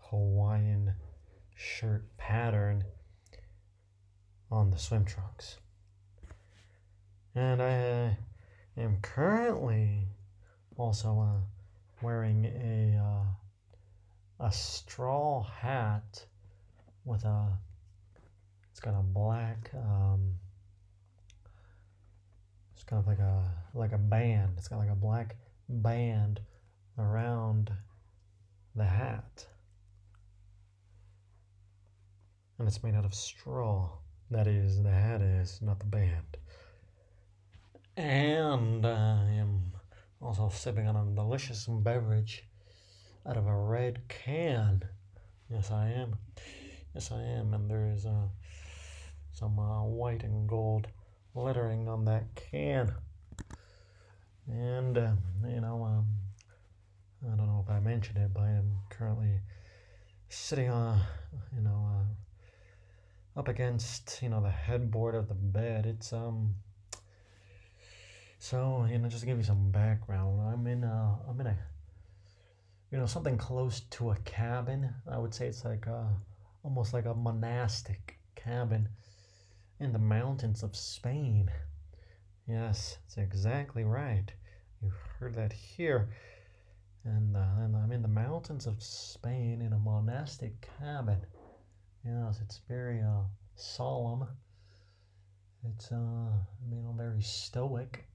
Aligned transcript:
Hawaiian 0.10 0.94
shirt 1.56 2.06
pattern 2.18 2.84
on 4.52 4.72
the 4.72 4.78
swim 4.78 5.06
trunks. 5.06 5.58
And 7.34 7.62
I 7.62 8.16
uh, 8.78 8.82
am 8.82 8.98
currently 9.02 10.08
also 10.78 11.20
uh, 11.20 11.42
wearing 12.02 12.46
a 12.46 12.98
uh, 12.98 14.46
a 14.48 14.52
straw 14.52 15.44
hat 15.44 16.26
with 17.06 17.24
a 17.24 17.58
it's 18.72 18.80
got 18.80 18.94
a 18.94 19.04
black 19.04 19.72
um, 19.74 20.36
kind 22.88 23.00
of 23.00 23.08
like 23.08 23.20
a 23.20 23.44
like 23.74 23.92
a 23.92 23.98
band 23.98 24.54
it's 24.58 24.68
got 24.68 24.80
like 24.80 24.90
a 24.90 24.96
black 24.96 25.36
band 25.68 26.40
around 26.98 27.72
the 28.76 28.86
hat 28.86 29.46
and 32.58 32.68
it's 32.68 32.84
made 32.84 32.96
out 32.96 33.06
of 33.06 33.14
straw 33.14 33.90
that 34.32 34.48
is 34.48 34.82
the 34.84 34.92
hat 34.92 35.22
is 35.22 35.62
not 35.62 35.80
the 35.80 35.86
band 35.86 36.38
and 37.98 38.86
i 38.86 39.30
am 39.32 39.72
also 40.22 40.50
sipping 40.50 40.88
on 40.88 40.96
a 40.96 41.16
delicious 41.16 41.66
beverage 41.68 42.44
out 43.28 43.38
of 43.38 43.48
a 43.48 43.56
red 43.56 44.08
can. 44.08 44.84
Yes, 45.50 45.72
I 45.72 45.90
am. 45.90 46.18
Yes, 46.94 47.12
I 47.12 47.22
am. 47.22 47.54
And 47.54 47.70
there 47.70 47.92
is 47.92 48.06
uh, 48.06 48.28
some 49.32 49.58
uh, 49.60 49.84
white 49.84 50.24
and 50.24 50.48
gold 50.48 50.88
lettering 51.36 51.88
on 51.88 52.06
that 52.06 52.24
can. 52.36 52.94
And, 54.48 54.98
uh, 54.98 55.12
you 55.48 55.62
know, 55.62 55.84
um, 55.84 56.06
I 57.24 57.36
don't 57.36 57.48
know 57.48 57.64
if 57.64 57.70
I 57.70 57.80
mentioned 57.80 58.18
it, 58.18 58.34
but 58.34 58.44
I 58.44 58.50
am 58.50 58.72
currently 58.90 59.40
sitting 60.30 60.70
on, 60.70 61.02
you 61.56 61.62
know, 61.62 61.90
uh, 63.36 63.40
up 63.40 63.48
against, 63.48 64.20
you 64.22 64.30
know, 64.30 64.42
the 64.42 64.50
headboard 64.50 65.16
of 65.16 65.28
the 65.28 65.36
bed. 65.36 65.86
It's, 65.86 66.14
um, 66.14 66.56
so, 68.40 68.88
you 68.90 68.98
know, 68.98 69.10
just 69.10 69.22
to 69.22 69.26
give 69.26 69.38
you 69.38 69.44
some 69.44 69.72
background, 69.72 70.42
I'm 70.42 70.68
in, 70.68 70.84
uh, 70.84 71.16
I'm 71.28 71.40
in 71.42 71.48
a 71.48 71.58
you 72.92 73.02
know 73.02 73.08
something 73.08 73.38
close 73.38 73.82
to 73.90 74.12
a 74.12 74.16
cabin 74.24 74.90
i 75.12 75.18
would 75.18 75.34
say 75.34 75.48
it's 75.48 75.66
like 75.66 75.86
a 75.88 76.08
almost 76.64 76.94
like 76.94 77.06
a 77.06 77.14
monastic 77.14 78.18
cabin 78.36 78.88
in 79.80 79.94
the 79.94 80.00
mountains 80.00 80.64
of 80.64 80.76
spain. 80.76 81.50
Yes 82.48 82.98
that's 83.04 83.18
exactly 83.18 83.84
right. 83.84 84.32
You 84.82 84.92
heard 85.20 85.36
that 85.36 85.54
here. 85.54 86.10
And, 87.04 87.36
uh, 87.38 87.46
and 87.60 87.76
i'm 87.76 87.92
in 87.92 88.02
the 88.02 88.08
mountains 88.08 88.66
of 88.66 88.82
spain 88.82 89.62
in 89.62 89.74
a 89.74 89.80
monastic 89.80 90.68
cabin. 90.80 91.20
Yes 92.06 92.40
it's 92.42 92.62
very 92.68 93.02
uh, 93.02 93.24
solemn. 93.56 94.28
It's 95.64 95.92
uh 95.92 96.32
you 96.70 96.82
know 96.82 96.94
very 96.96 97.22
stoic 97.22 98.06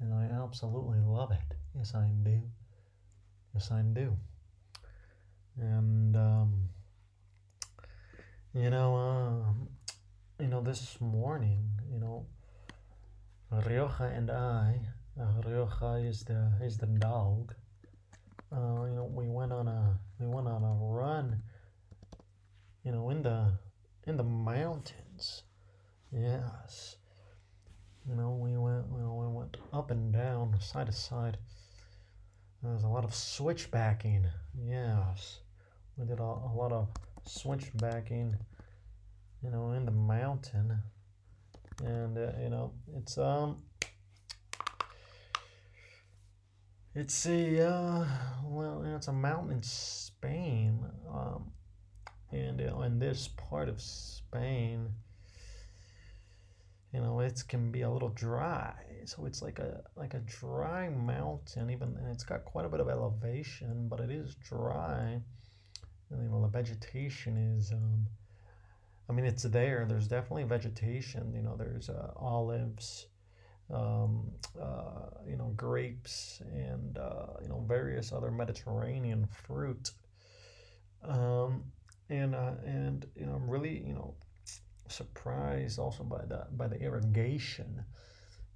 and 0.00 0.12
i 0.12 0.24
absolutely 0.42 0.98
love 1.00 1.30
it. 1.30 1.56
Yes 1.76 1.94
i 1.94 2.06
do. 2.22 2.40
Yes, 3.54 3.70
I 3.70 3.82
do. 3.82 4.16
And 5.60 6.16
um, 6.16 6.68
you 8.52 8.68
know, 8.70 8.96
uh, 8.96 9.64
you 10.40 10.48
know, 10.48 10.60
this 10.60 11.00
morning, 11.00 11.68
you 11.92 11.98
know, 11.98 12.26
Rioja 13.50 14.12
and 14.14 14.30
I, 14.30 14.80
uh, 15.20 15.40
Rioja 15.46 15.94
is 16.06 16.24
the 16.24 16.52
is 16.62 16.78
the 16.78 16.86
dog. 16.86 17.54
Uh, 18.52 18.84
you 18.84 18.94
know, 18.94 19.10
we 19.12 19.28
went 19.28 19.52
on 19.52 19.68
a 19.68 19.98
we 20.18 20.26
went 20.26 20.48
on 20.48 20.62
a 20.62 20.74
run. 20.74 21.42
You 22.84 22.92
know, 22.92 23.10
in 23.10 23.22
the 23.22 23.52
in 24.06 24.16
the 24.16 24.24
mountains. 24.24 25.42
Yes. 26.12 26.96
You 28.08 28.16
know, 28.16 28.30
we 28.30 28.56
went 28.56 28.86
you 28.92 29.02
know, 29.02 29.14
we 29.14 29.26
went 29.26 29.56
up 29.72 29.90
and 29.90 30.12
down, 30.12 30.60
side 30.60 30.86
to 30.86 30.92
side 30.92 31.38
there's 32.64 32.82
a 32.82 32.88
lot 32.88 33.04
of 33.04 33.14
switchbacking. 33.14 34.26
Yes. 34.58 35.40
We 35.98 36.06
did 36.06 36.18
a, 36.18 36.22
a 36.22 36.52
lot 36.56 36.72
of 36.72 36.88
switchbacking, 37.26 38.36
you 39.44 39.50
know, 39.50 39.72
in 39.72 39.84
the 39.84 39.92
mountain. 39.92 40.80
And, 41.84 42.16
uh, 42.16 42.32
you 42.40 42.48
know, 42.48 42.72
it's, 42.96 43.18
um, 43.18 43.58
it's 46.94 47.26
a, 47.26 47.68
uh, 47.68 48.06
well, 48.44 48.82
it's 48.96 49.08
a 49.08 49.12
mountain 49.12 49.56
in 49.56 49.62
Spain. 49.62 50.84
Um, 51.12 51.52
and 52.32 52.60
uh, 52.60 52.80
in 52.80 52.98
this 52.98 53.28
part 53.28 53.68
of 53.68 53.80
Spain, 53.80 54.88
you 56.94 57.00
know 57.00 57.18
it 57.18 57.42
can 57.48 57.72
be 57.72 57.82
a 57.82 57.90
little 57.90 58.10
dry 58.10 58.72
so 59.04 59.26
it's 59.26 59.42
like 59.42 59.58
a 59.58 59.82
like 59.96 60.14
a 60.14 60.20
dry 60.20 60.88
mountain 60.88 61.68
even 61.68 61.96
and 61.98 62.08
it's 62.12 62.22
got 62.22 62.44
quite 62.44 62.64
a 62.64 62.68
bit 62.68 62.78
of 62.78 62.88
elevation 62.88 63.88
but 63.88 63.98
it 63.98 64.10
is 64.10 64.36
dry 64.36 65.20
and 66.10 66.22
you 66.22 66.28
know 66.28 66.40
the 66.40 66.48
vegetation 66.48 67.36
is 67.36 67.72
um 67.72 68.06
i 69.08 69.12
mean 69.12 69.24
it's 69.24 69.42
there. 69.44 69.86
There's 69.88 70.08
definitely 70.08 70.44
vegetation 70.44 71.32
you 71.34 71.42
know 71.42 71.56
there's 71.56 71.88
uh, 71.88 72.10
olives 72.16 73.06
um, 73.72 74.30
uh, 74.60 75.10
you 75.28 75.36
know 75.36 75.52
grapes 75.56 76.42
and 76.52 76.98
uh, 76.98 77.26
you 77.42 77.48
know 77.48 77.64
various 77.66 78.12
other 78.12 78.30
mediterranean 78.30 79.26
fruit. 79.26 79.90
Um, 81.02 81.64
and 82.10 82.34
uh, 82.34 82.52
and 82.66 83.06
you 83.16 83.26
know 83.26 83.32
i'm 83.32 83.48
really 83.48 83.82
you 83.86 83.94
know 83.94 84.14
surprised 84.88 85.78
also 85.78 86.04
by 86.04 86.24
the 86.26 86.46
by 86.52 86.68
the 86.68 86.78
irrigation 86.80 87.82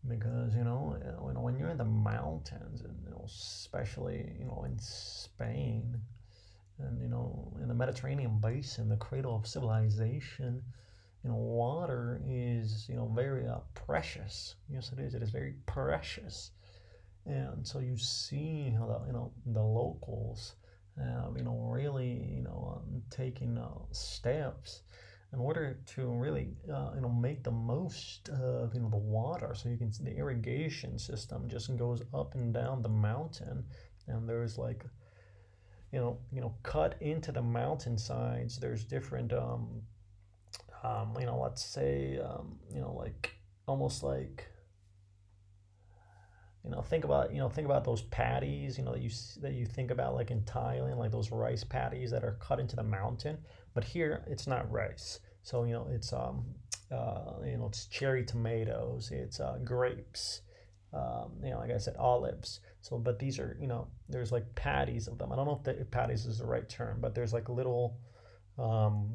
because 0.06 0.54
you 0.54 0.64
know 0.64 0.96
when 1.40 1.58
you're 1.58 1.70
in 1.70 1.78
the 1.78 1.84
mountains 1.84 2.82
and 2.82 2.94
you 3.04 3.10
know 3.10 3.24
especially 3.26 4.32
you 4.38 4.44
know 4.44 4.64
in 4.64 4.78
Spain 4.78 5.96
and 6.78 7.00
you 7.00 7.08
know 7.08 7.56
in 7.60 7.69
the 7.69 7.75
Mediterranean 7.75 8.38
basin 8.40 8.88
the 8.88 8.96
cradle 8.96 9.36
of 9.36 9.46
civilization 9.46 10.62
you 11.25 11.30
know, 11.30 11.36
water 11.36 12.20
is, 12.26 12.86
you 12.88 12.94
know, 12.94 13.10
very 13.14 13.46
uh, 13.46 13.58
precious. 13.75 14.54
Yes, 14.69 14.92
it 14.92 15.00
is. 15.00 15.14
It 15.14 15.22
is 15.22 15.30
very 15.30 15.54
precious. 15.66 16.52
And 17.26 17.66
so 17.66 17.80
you 17.80 17.96
see 17.98 18.70
how 18.70 18.86
the, 18.86 19.06
you 19.06 19.12
know, 19.12 19.32
the 19.46 19.62
locals 19.62 20.54
have, 20.96 21.36
you 21.36 21.42
know, 21.42 21.69
really, 21.70 22.32
you 22.36 22.42
know, 22.42 22.81
um, 22.81 23.02
taking 23.10 23.58
uh, 23.58 23.69
steps 23.90 24.82
in 25.32 25.40
order 25.40 25.78
to 25.86 26.06
really, 26.06 26.56
uh, 26.72 26.92
you 26.94 27.00
know, 27.00 27.10
make 27.10 27.42
the 27.42 27.50
most 27.50 28.28
of, 28.31 28.72
you 28.74 28.81
know, 28.81 28.88
the 28.88 28.96
water. 28.96 29.54
So 29.54 29.69
you 29.69 29.76
can 29.76 29.92
see 29.92 30.04
the 30.04 30.16
irrigation 30.16 30.98
system 30.98 31.48
just 31.48 31.76
goes 31.76 32.02
up 32.14 32.34
and 32.34 32.54
down 32.54 32.82
the 32.82 32.88
mountain. 32.88 33.64
And 34.06 34.26
there's 34.28 34.56
like, 34.56 34.84
you 35.93 35.99
know, 35.99 36.19
you 36.32 36.40
know, 36.40 36.55
cut 36.62 36.96
into 37.00 37.32
the 37.32 37.43
mountainsides. 37.43 38.58
There's 38.58 38.85
different, 38.85 39.32
um, 39.32 39.82
um, 40.82 41.17
you 41.19 41.26
know, 41.26 41.38
let's 41.38 41.64
say, 41.64 42.19
um, 42.19 42.58
you 42.73 42.81
know, 42.81 42.93
like 42.94 43.35
almost 43.67 44.02
like, 44.02 44.46
you 46.64 46.70
know, 46.70 46.82
think 46.82 47.05
about, 47.05 47.32
you 47.32 47.38
know, 47.38 47.49
think 47.49 47.64
about 47.64 47.85
those 47.85 48.02
paddies, 48.02 48.76
you 48.76 48.85
know, 48.85 48.93
that 48.93 49.00
you 49.00 49.11
that 49.40 49.55
you 49.55 49.64
think 49.64 49.90
about 49.90 50.14
like 50.14 50.31
in 50.31 50.43
Thailand, 50.43 50.99
like 50.99 51.11
those 51.11 51.31
rice 51.31 51.64
paddies 51.64 52.11
that 52.11 52.25
are 52.25 52.37
cut 52.41 52.61
into 52.61 52.76
the 52.76 52.82
mountain. 52.82 53.38
But 53.75 53.84
here, 53.84 54.25
it's 54.26 54.46
not 54.46 54.70
rice. 54.70 55.20
So 55.43 55.64
you 55.64 55.73
know, 55.73 55.88
it's 55.91 56.12
um, 56.12 56.44
uh, 56.91 57.34
you 57.44 57.56
know, 57.56 57.67
it's 57.67 57.87
cherry 57.87 58.25
tomatoes, 58.25 59.11
it's 59.11 59.41
uh, 59.41 59.58
grapes, 59.64 60.43
um, 60.93 61.32
you 61.43 61.50
know, 61.50 61.58
like 61.58 61.70
I 61.70 61.79
said, 61.79 61.96
olives. 61.96 62.61
So, 62.80 62.98
but 62.98 63.19
these 63.19 63.38
are, 63.38 63.56
you 63.60 63.66
know, 63.66 63.88
there's 64.08 64.32
like 64.32 64.54
paddies 64.54 65.08
of 65.08 65.19
them. 65.19 65.32
I 65.32 65.36
don't 65.36 65.46
know 65.46 65.60
if, 65.64 65.78
the, 65.78 65.84
paddies 65.84 66.26
is 66.26 66.38
the 66.38 66.46
right 66.46 66.69
term, 66.69 66.98
but 67.00 67.14
there's 67.14 67.32
like 67.32 67.48
little, 67.48 67.98
um, 68.58 69.14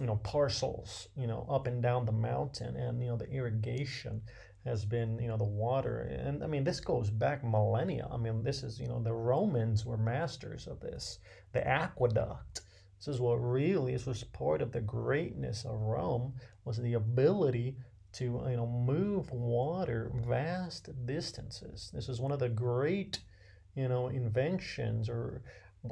you 0.00 0.06
know, 0.06 0.16
parcels, 0.16 1.08
you 1.16 1.26
know, 1.26 1.46
up 1.50 1.66
and 1.66 1.82
down 1.82 2.06
the 2.06 2.12
mountain, 2.12 2.76
and 2.76 3.02
you 3.02 3.08
know, 3.08 3.16
the 3.16 3.30
irrigation 3.30 4.22
has 4.64 4.84
been, 4.84 5.18
you 5.18 5.28
know, 5.28 5.36
the 5.36 5.44
water, 5.44 6.00
and 6.00 6.42
I 6.42 6.46
mean, 6.46 6.64
this 6.64 6.80
goes 6.80 7.10
back 7.10 7.44
millennia. 7.44 8.08
I 8.10 8.16
mean, 8.16 8.42
this 8.42 8.62
is, 8.62 8.80
you 8.80 8.86
know, 8.86 9.02
the 9.02 9.12
Romans 9.12 9.84
were 9.84 9.96
masters 9.96 10.66
of 10.66 10.80
this. 10.80 11.18
The 11.52 11.66
aqueduct. 11.66 12.62
This 12.98 13.08
is 13.08 13.20
what 13.20 13.34
really 13.34 13.92
this 13.92 14.06
was 14.06 14.22
part 14.22 14.62
of 14.62 14.70
the 14.70 14.80
greatness 14.80 15.64
of 15.64 15.80
Rome 15.80 16.34
was 16.64 16.78
the 16.78 16.94
ability 16.94 17.76
to 18.12 18.24
you 18.24 18.56
know 18.56 18.66
move 18.66 19.30
water 19.30 20.10
vast 20.26 20.90
distances. 21.06 21.90
This 21.92 22.08
is 22.08 22.20
one 22.20 22.32
of 22.32 22.38
the 22.38 22.48
great 22.48 23.20
you 23.74 23.88
know 23.88 24.08
inventions 24.08 25.08
or 25.08 25.42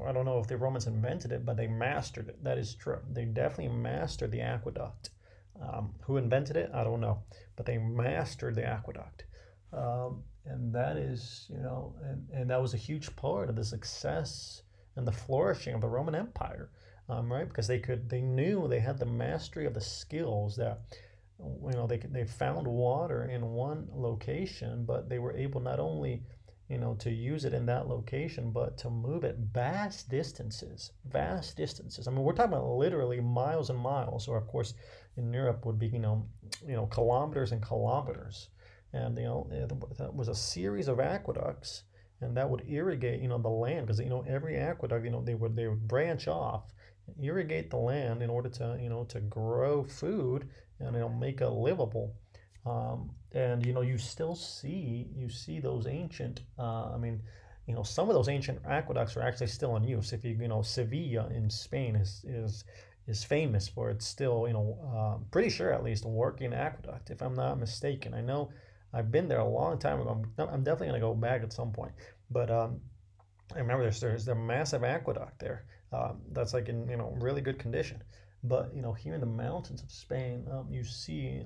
I 0.07 0.13
don't 0.13 0.25
know 0.25 0.39
if 0.39 0.47
the 0.47 0.57
Romans 0.57 0.87
invented 0.87 1.33
it, 1.33 1.45
but 1.45 1.57
they 1.57 1.67
mastered 1.67 2.29
it. 2.29 2.45
That 2.45 2.59
is 2.59 2.75
true. 2.75 3.01
They 3.11 3.25
definitely 3.25 3.77
mastered 3.77 4.31
the 4.31 4.41
aqueduct. 4.41 5.11
Um, 5.61 5.95
who 6.03 6.17
invented 6.17 6.57
it? 6.57 6.71
I 6.73 6.85
don't 6.85 7.01
know, 7.01 7.23
but 7.57 7.67
they 7.67 7.79
mastered 7.79 8.55
the 8.55 8.65
aqueduct. 8.65 9.25
Um, 9.73 10.23
and 10.47 10.73
that 10.75 10.97
is, 10.97 11.47
you 11.51 11.59
know, 11.59 11.95
and, 12.03 12.29
and 12.33 12.51
that 12.51 12.63
was 12.63 12.73
a 12.73 12.79
huge 12.79 13.15
part 13.17 13.51
of 13.51 13.57
the 13.57 13.65
success 13.65 14.63
and 14.97 15.07
the 15.07 15.13
flourishing 15.13 15.75
of 15.75 15.81
the 15.81 15.89
Roman 15.89 16.15
Empire, 16.15 16.71
um, 17.09 17.31
right? 17.31 17.49
Because 17.49 17.67
they 17.67 17.79
could, 17.79 18.09
they 18.09 18.21
knew 18.21 18.67
they 18.67 18.81
had 18.81 18.99
the 18.99 19.07
mastery 19.07 19.67
of 19.67 19.75
the 19.75 19.81
skills 19.81 20.57
that 20.57 20.81
you 21.65 21.73
know 21.73 21.87
they 21.87 21.99
they 21.99 22.25
found 22.25 22.67
water 22.67 23.25
in 23.25 23.45
one 23.53 23.89
location 23.95 24.85
but 24.85 25.09
they 25.09 25.19
were 25.19 25.37
able 25.37 25.61
not 25.61 25.81
only 25.81 26.23
you 26.69 26.79
know 26.79 26.95
to 26.95 27.11
use 27.11 27.45
it 27.45 27.53
in 27.55 27.67
that 27.67 27.89
location 27.89 28.51
but 28.53 28.79
to 28.79 28.89
move 28.91 29.25
it 29.25 29.37
vast 29.53 30.09
distances 30.09 30.93
vast 31.11 31.57
distances. 31.57 32.07
I 32.07 32.11
mean 32.11 32.23
we're 32.23 32.33
talking 32.33 32.53
about 32.53 32.69
literally 32.69 33.21
miles 33.21 33.71
and 33.71 33.79
miles 33.79 34.29
or 34.29 34.37
of 34.39 34.47
course 34.47 34.75
in 35.17 35.33
europe 35.33 35.67
would 35.67 35.79
be 35.79 35.89
you 35.89 35.99
know 35.99 36.27
you 36.67 36.77
know 36.77 36.87
kilometers 36.87 37.53
and 37.53 37.63
kilometers. 37.63 38.49
And 38.93 39.17
you 39.17 39.25
know 39.25 39.49
eh, 39.53 39.67
that 39.99 40.15
was 40.15 40.29
a 40.29 40.35
series 40.35 40.89
of 40.89 41.01
aqueducts 41.01 41.85
and 42.21 42.37
that 42.37 42.49
would 42.49 42.65
irrigate 42.69 43.21
you 43.21 43.29
know 43.29 43.39
the 43.39 43.49
land 43.49 43.87
because 43.87 44.01
you 44.01 44.09
know 44.09 44.25
every 44.29 44.57
aqueduct 44.57 45.05
you 45.05 45.11
know 45.11 45.23
they 45.23 45.35
would 45.35 45.57
they 45.57 45.67
would 45.67 45.89
branch 45.89 46.29
off 46.29 46.73
irrigate 47.21 47.71
the 47.71 47.77
land 47.77 48.23
in 48.23 48.31
order 48.31 48.49
to 48.49 48.79
you 48.81 48.89
know 48.89 49.05
to 49.05 49.21
grow 49.21 49.85
food 49.85 50.49
and 50.81 50.97
it'll 50.97 51.09
make 51.09 51.41
it 51.41 51.49
livable. 51.49 52.15
Um, 52.67 53.11
and 53.33 53.65
you 53.65 53.73
know, 53.73 53.81
you 53.81 53.99
still 53.99 54.35
see 54.35 55.09
you 55.15 55.29
see 55.29 55.61
those 55.61 55.87
ancient. 55.87 56.43
Uh, 56.59 56.93
I 56.93 56.97
mean, 56.99 57.23
you 57.67 57.75
know, 57.75 57.83
some 57.83 58.09
of 58.09 58.15
those 58.15 58.29
ancient 58.29 58.61
aqueducts 58.67 59.17
are 59.17 59.23
actually 59.23 59.47
still 59.47 59.77
in 59.77 59.85
use. 59.85 60.13
If 60.13 60.25
you 60.25 60.37
you 60.41 60.49
know, 60.49 60.63
Sevilla 60.63 61.29
in 61.29 61.49
Spain 61.49 61.97
is 61.97 62.25
is 62.25 62.65
is 63.07 63.25
famous 63.25 63.69
for 63.69 63.91
its 63.91 64.07
still 64.07 64.47
you 64.47 64.53
know, 64.53 64.79
uh, 64.95 65.25
pretty 65.31 65.51
sure 65.51 65.73
at 65.73 65.85
least 65.85 66.05
a 66.05 66.09
working 66.09 66.53
aqueduct, 66.53 67.11
if 67.11 67.23
I'm 67.23 67.35
not 67.35 67.59
mistaken. 67.59 68.15
I 68.15 68.21
know 68.21 68.51
I've 68.93 69.11
been 69.11 69.29
there 69.29 69.41
a 69.41 69.49
long 69.49 69.79
time 69.79 70.01
ago. 70.01 70.23
I'm, 70.39 70.49
I'm 70.49 70.65
definitely 70.65 70.89
gonna 70.89 71.01
go 71.01 71.15
back 71.15 71.43
at 71.43 71.53
some 71.53 71.73
point, 71.73 71.93
but 72.31 72.51
um, 72.51 72.81
I 73.55 73.59
remember 73.59 73.85
there's 73.85 74.01
there's 74.01 74.29
a 74.29 74.35
massive 74.35 74.85
aqueduct 74.85 75.39
there 75.39 75.65
um, 75.93 76.21
that's 76.33 76.55
like 76.55 76.69
in 76.69 76.89
you 76.89 76.97
know 76.97 77.17
really 77.21 77.41
good 77.41 77.59
condition. 77.59 78.03
But 78.43 78.75
you 78.75 78.83
know, 78.83 78.93
here 78.93 79.15
in 79.15 79.21
the 79.21 79.27
mountains 79.27 79.83
of 79.83 79.91
Spain, 79.91 80.47
um, 80.51 80.67
you 80.71 80.85
see 80.85 81.43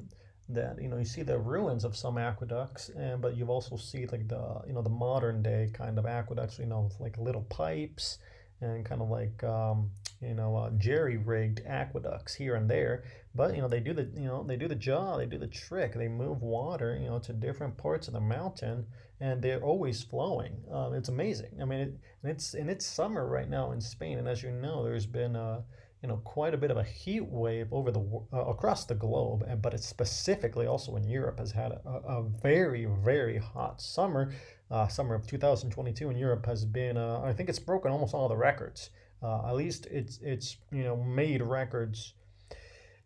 that 0.49 0.81
you 0.81 0.89
know 0.89 0.99
you 0.99 1.05
see 1.05 1.23
the 1.23 1.39
ruins 1.39 1.85
of 1.85 1.97
some 1.97 2.19
aqueducts, 2.19 2.91
and 2.91 3.21
but 3.21 3.37
you 3.37 3.47
also 3.47 3.77
see 3.77 4.07
like 4.07 4.29
the 4.29 4.61
you 4.67 4.73
know 4.73 4.83
the 4.83 4.91
modern 4.91 5.43
day 5.43 5.71
kind 5.73 5.99
of 5.99 6.07
aqueducts, 6.07 6.59
you 6.59 6.67
know, 6.67 6.83
with 6.83 7.01
like 7.01 7.19
little 7.19 7.43
pipes 7.43 8.19
and 8.61 8.85
kind 8.85 9.03
of 9.03 9.09
like 9.09 9.43
um, 9.45 9.91
you 10.21 10.35
know 10.35 10.57
uh, 10.57 10.71
jerry 10.79 11.17
rigged 11.17 11.63
aqueducts 11.67 12.35
here 12.35 12.55
and 12.55 12.69
there. 12.69 13.05
But 13.35 13.55
you 13.55 13.63
know 13.63 13.69
they 13.69 13.81
do 13.81 13.93
the 13.93 14.09
you 14.15 14.27
know 14.27 14.43
they 14.43 14.57
do 14.57 14.69
the 14.69 14.75
job, 14.75 15.19
they 15.19 15.27
do 15.27 15.39
the 15.39 15.47
trick. 15.47 15.95
They 15.95 16.09
move 16.09 16.43
water 16.43 16.99
you 17.01 17.09
know 17.09 17.19
to 17.21 17.33
different 17.33 17.77
parts 17.77 18.09
of 18.09 18.15
the 18.15 18.21
mountain, 18.21 18.87
and 19.21 19.43
they're 19.43 19.63
always 19.63 20.03
flowing. 20.03 20.57
Um, 20.71 20.95
it's 20.95 21.09
amazing. 21.09 21.59
I 21.61 21.65
mean, 21.65 21.81
it, 21.81 21.95
and 22.23 22.31
it's 22.31 22.55
and 22.55 22.71
it's 22.71 22.87
summer 22.87 23.27
right 23.27 23.49
now 23.49 23.73
in 23.73 23.81
Spain, 23.81 24.19
and 24.19 24.29
as 24.29 24.43
you 24.43 24.51
know, 24.51 24.85
there's 24.85 25.07
been 25.07 25.37
uh, 25.37 25.63
you 26.03 26.09
know 26.09 26.19
quite 26.19 26.53
a 26.53 26.59
bit 26.59 26.71
of 26.71 26.77
a 26.77 26.83
heat 26.83 27.25
wave 27.25 27.73
over 27.73 27.91
the 27.91 28.05
uh, 28.33 28.45
across 28.45 28.85
the 28.85 28.95
globe, 28.95 29.43
and 29.49 29.63
but 29.63 29.73
it's 29.73 29.89
specifically 29.89 30.67
also 30.67 30.97
in 30.97 31.05
Europe 31.09 31.39
has 31.39 31.53
had 31.53 31.73
a, 31.73 31.81
a 31.89 32.23
very 32.43 32.85
very 32.85 33.39
hot 33.39 33.81
summer. 33.81 34.31
Uh, 34.71 34.87
summer 34.89 35.15
of 35.15 35.27
2022 35.27 36.11
in 36.11 36.17
Europe 36.17 36.45
has 36.47 36.65
been 36.65 36.97
uh, 36.97 37.21
I 37.25 37.33
think 37.33 37.49
it's 37.49 37.59
broken 37.59 37.91
almost 37.91 38.15
all 38.15 38.29
the 38.29 38.37
records. 38.37 38.91
Uh, 39.25 39.49
at 39.49 39.55
least 39.55 39.87
it's 39.91 40.19
it's 40.23 40.59
you 40.71 40.85
know 40.85 40.97
made 40.97 41.41
records 41.41 42.13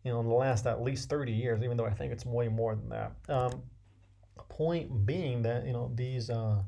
you 0.03 0.11
know 0.11 0.19
in 0.19 0.27
the 0.27 0.33
last 0.33 0.67
at 0.67 0.81
least 0.81 1.09
30 1.09 1.31
years, 1.31 1.63
even 1.63 1.77
though 1.77 1.85
I 1.85 1.93
think 1.93 2.11
it's 2.11 2.25
way 2.25 2.49
more 2.49 2.75
than 2.75 2.89
that. 2.89 3.13
Um, 3.29 3.63
point 4.49 5.05
being 5.05 5.43
that 5.43 5.65
you 5.65 5.71
know 5.71 5.91
these 5.95 6.29
uh, 6.29 6.61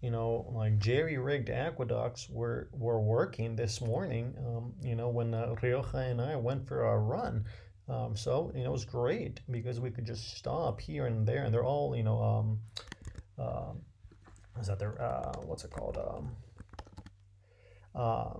you 0.00 0.10
know, 0.10 0.46
like 0.54 0.78
jerry 0.78 1.18
rigged 1.18 1.50
aqueducts 1.50 2.28
were, 2.30 2.68
were 2.72 3.00
working 3.00 3.56
this 3.56 3.80
morning, 3.80 4.34
um, 4.46 4.72
you 4.80 4.94
know, 4.94 5.08
when 5.08 5.34
uh, 5.34 5.54
Rioja 5.60 5.98
and 5.98 6.20
I 6.20 6.36
went 6.36 6.66
for 6.68 6.84
a 6.84 6.98
run. 6.98 7.44
Um, 7.88 8.14
so, 8.14 8.52
you 8.54 8.62
know, 8.62 8.68
it 8.68 8.72
was 8.72 8.84
great 8.84 9.40
because 9.50 9.80
we 9.80 9.90
could 9.90 10.06
just 10.06 10.36
stop 10.36 10.80
here 10.80 11.06
and 11.06 11.26
there, 11.26 11.44
and 11.44 11.52
they're 11.52 11.64
all, 11.64 11.96
you 11.96 12.04
know, 12.04 12.22
um, 12.22 12.58
uh, 13.38 13.72
is 14.60 14.66
that 14.68 14.78
their, 14.78 15.00
uh, 15.00 15.32
what's 15.46 15.64
it 15.64 15.70
called? 15.70 15.96
Um, 15.96 16.30
uh, 17.98 18.34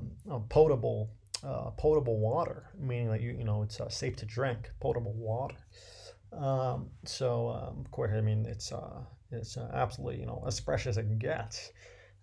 potable, 0.49 1.11
uh, 1.45 1.71
potable 1.71 2.19
water, 2.19 2.71
meaning 2.79 3.11
that 3.11 3.21
you, 3.21 3.33
you 3.33 3.45
know, 3.45 3.63
it's 3.63 3.81
uh, 3.81 3.89
safe 3.89 4.17
to 4.17 4.27
drink, 4.27 4.71
potable 4.81 5.15
water. 5.15 5.57
Um, 6.33 6.91
so, 7.05 7.49
um, 7.49 7.81
of 7.85 7.91
course, 7.91 8.13
I 8.17 8.21
mean, 8.21 8.47
it's, 8.47 8.73
uh, 8.73 9.01
it's 9.31 9.57
uh, 9.57 9.71
absolutely, 9.75 10.21
you 10.21 10.27
know, 10.27 10.45
as 10.47 10.61
fresh 10.61 10.87
as 10.87 10.97
it 10.97 11.19
gets. 11.19 11.73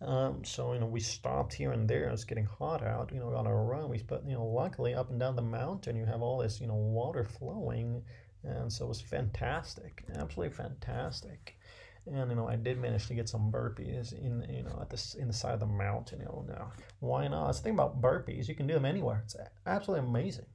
Um, 0.02 0.44
so 0.44 0.74
you 0.74 0.80
know, 0.80 0.86
we 0.86 1.00
stopped 1.00 1.54
here 1.54 1.72
and 1.72 1.88
there. 1.88 2.10
It's 2.10 2.26
getting 2.26 2.46
hot 2.46 2.84
out, 2.84 3.12
you 3.14 3.20
know, 3.20 3.34
on 3.34 3.48
our 3.48 3.64
run. 3.64 3.90
We, 3.90 4.04
but 4.06 4.26
you 4.28 4.34
know, 4.34 4.46
luckily 4.46 4.94
up 4.94 5.10
and 5.10 5.20
down 5.20 5.36
the 5.36 5.42
mountain, 5.42 5.96
you 5.96 6.06
have 6.06 6.22
all 6.22 6.40
this, 6.40 6.60
you 6.60 6.68
know, 6.68 6.76
water 6.76 7.24
flowing, 7.24 8.04
and 8.44 8.72
so 8.72 8.86
it 8.86 8.90
was 8.90 9.02
fantastic, 9.02 10.04
absolutely 10.16 10.54
fantastic. 10.56 11.55
And 12.08 12.30
you 12.30 12.36
know, 12.36 12.48
I 12.48 12.56
did 12.56 12.80
manage 12.80 13.08
to 13.08 13.16
get 13.16 13.28
some 13.30 13.52
burpees 13.52 14.14
in, 14.14 14.46
you 14.50 14.64
know, 14.64 14.78
at 14.82 14.90
this 14.90 15.16
in 15.16 15.28
the 15.28 15.34
side 15.34 15.54
of 15.54 15.60
the 15.60 15.66
mountain. 15.66 16.20
You 16.20 16.26
know, 16.26 16.46
now 16.48 16.72
why 17.00 17.28
not? 17.28 17.48
That's 17.48 17.60
the 17.60 17.64
thing 17.64 17.74
about 17.74 18.02
burpees. 18.02 18.48
You 18.48 18.56
can 18.56 18.68
do 18.68 18.74
them 18.74 18.86
anywhere. 18.86 19.22
It's 19.26 19.36
absolutely 19.66 20.08
amazing, 20.08 20.46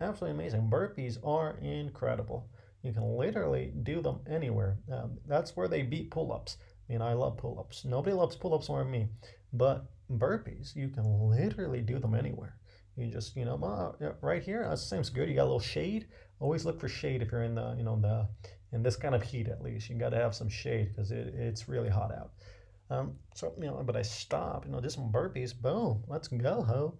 absolutely 0.00 0.38
amazing. 0.38 0.70
Burpees 0.70 1.18
are 1.24 1.58
incredible. 1.60 2.48
You 2.82 2.92
can 2.92 3.02
literally 3.18 3.72
do 3.82 4.00
them 4.00 4.20
anywhere. 4.28 4.78
Um, 4.90 5.18
that's 5.26 5.56
where 5.56 5.68
they 5.68 5.82
beat 5.82 6.10
pull 6.10 6.32
ups. 6.32 6.56
I 6.88 6.92
mean, 6.92 7.02
I 7.02 7.12
love 7.12 7.36
pull 7.36 7.58
ups. 7.58 7.84
Nobody 7.84 8.14
loves 8.14 8.36
pull 8.36 8.54
ups 8.54 8.68
more 8.68 8.82
than 8.82 8.90
me. 8.90 9.08
But 9.52 9.86
burpees, 10.10 10.74
you 10.74 10.88
can 10.88 11.04
literally 11.28 11.82
do 11.82 11.98
them 11.98 12.14
anywhere. 12.14 12.56
You 12.96 13.06
just, 13.06 13.36
you 13.36 13.44
know, 13.44 13.94
right 14.20 14.42
here, 14.42 14.66
that 14.68 14.78
seems 14.78 15.10
good. 15.10 15.28
You 15.28 15.34
got 15.34 15.42
a 15.42 15.44
little 15.44 15.60
shade. 15.60 16.06
Always 16.38 16.64
look 16.64 16.80
for 16.80 16.88
shade 16.88 17.22
if 17.22 17.30
you're 17.32 17.44
in 17.44 17.54
the, 17.54 17.74
you 17.76 17.84
know, 17.84 17.98
the 18.00 18.28
in 18.72 18.82
this 18.82 18.96
kind 18.96 19.14
of 19.14 19.22
heat 19.22 19.48
at 19.48 19.62
least. 19.62 19.88
You 19.90 19.96
got 19.96 20.10
to 20.10 20.16
have 20.16 20.34
some 20.34 20.48
shade 20.48 20.90
because 20.94 21.10
it, 21.10 21.34
it's 21.36 21.68
really 21.68 21.88
hot 21.88 22.12
out. 22.12 22.30
Um, 22.90 23.14
so, 23.34 23.52
you 23.58 23.66
know, 23.66 23.82
but 23.84 23.96
I 23.96 24.02
stop, 24.02 24.66
you 24.66 24.72
know, 24.72 24.80
just 24.80 24.96
some 24.96 25.12
burpees. 25.12 25.54
Boom, 25.54 26.02
let's 26.08 26.28
go, 26.28 26.62
ho. 26.62 26.94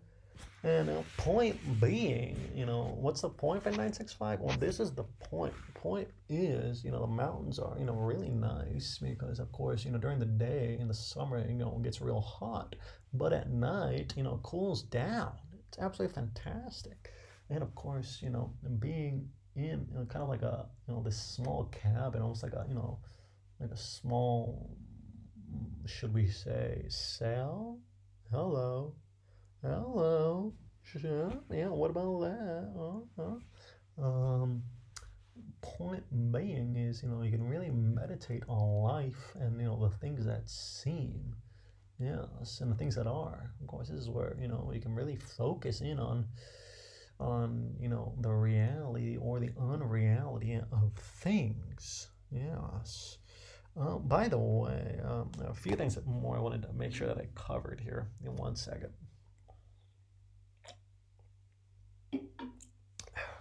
And 0.62 0.90
uh, 0.90 1.02
point 1.16 1.58
being, 1.80 2.36
you 2.54 2.66
know, 2.66 2.96
what's 3.00 3.22
the 3.22 3.28
point 3.28 3.62
for 3.62 3.70
965? 3.70 4.40
Well, 4.40 4.56
this 4.58 4.78
is 4.78 4.92
the 4.92 5.04
point. 5.24 5.54
Point 5.74 6.08
is, 6.28 6.84
you 6.84 6.90
know, 6.90 7.00
the 7.00 7.06
mountains 7.06 7.58
are, 7.58 7.74
you 7.78 7.86
know, 7.86 7.94
really 7.94 8.28
nice 8.28 8.98
because, 8.98 9.38
of 9.38 9.50
course, 9.52 9.84
you 9.84 9.90
know, 9.90 9.98
during 9.98 10.18
the 10.18 10.26
day 10.26 10.76
in 10.78 10.86
the 10.86 10.94
summer, 10.94 11.44
you 11.46 11.54
know, 11.54 11.74
it 11.76 11.82
gets 11.82 12.00
real 12.02 12.20
hot. 12.20 12.76
But 13.14 13.32
at 13.32 13.50
night, 13.50 14.12
you 14.16 14.22
know, 14.22 14.34
it 14.34 14.42
cools 14.42 14.82
down. 14.82 15.32
It's 15.68 15.78
absolutely 15.78 16.14
fantastic. 16.14 17.10
And 17.48 17.62
of 17.62 17.74
course, 17.74 18.18
you 18.22 18.30
know, 18.30 18.52
being 18.78 19.28
in 19.56 19.86
kind 20.08 20.22
of 20.22 20.28
like 20.28 20.42
a, 20.42 20.66
you 20.86 20.94
know, 20.94 21.02
this 21.02 21.20
small 21.20 21.64
cabin, 21.66 22.22
almost 22.22 22.42
like 22.42 22.52
a, 22.52 22.64
you 22.68 22.74
know, 22.74 22.98
like 23.58 23.70
a 23.70 23.76
small, 23.76 24.76
should 25.86 26.14
we 26.14 26.26
say, 26.26 26.84
cell? 26.88 27.78
Hello 28.30 28.94
Hello. 29.62 30.54
Yeah, 31.50 31.68
what 31.68 31.90
about 31.90 32.20
that? 32.20 32.72
Uh-huh. 32.78 34.02
Um, 34.02 34.62
point 35.60 36.02
being 36.32 36.76
is, 36.76 37.02
you 37.02 37.10
know, 37.10 37.20
you 37.20 37.30
can 37.30 37.46
really 37.46 37.70
meditate 37.70 38.42
on 38.48 38.82
life 38.82 39.34
and, 39.38 39.60
you 39.60 39.66
know, 39.66 39.78
the 39.78 39.94
things 39.98 40.24
that 40.24 40.48
seem, 40.48 41.36
yes, 41.98 42.60
and 42.62 42.72
the 42.72 42.76
things 42.76 42.94
that 42.94 43.06
are. 43.06 43.52
Of 43.60 43.66
course, 43.66 43.90
this 43.90 44.00
is 44.00 44.08
where, 44.08 44.34
you 44.40 44.48
know, 44.48 44.70
you 44.72 44.80
can 44.80 44.94
really 44.94 45.16
focus 45.16 45.82
in 45.82 45.98
on, 45.98 46.24
on, 47.20 47.74
you 47.78 47.88
know, 47.88 48.14
the 48.20 48.30
reality 48.32 49.16
or 49.16 49.38
the 49.40 49.50
unreality 49.60 50.54
of 50.72 50.92
things. 50.94 52.08
Yes. 52.30 53.18
Uh, 53.78 53.98
by 53.98 54.28
the 54.28 54.38
way, 54.38 55.00
um, 55.04 55.30
a 55.46 55.54
few 55.54 55.76
things 55.76 55.96
more 56.06 56.36
I 56.36 56.40
wanted 56.40 56.62
to 56.62 56.72
make 56.72 56.92
sure 56.94 57.06
that 57.06 57.18
I 57.18 57.28
covered 57.34 57.80
here 57.80 58.08
in 58.24 58.34
one 58.36 58.56
second. 58.56 58.90
oh 62.12 62.18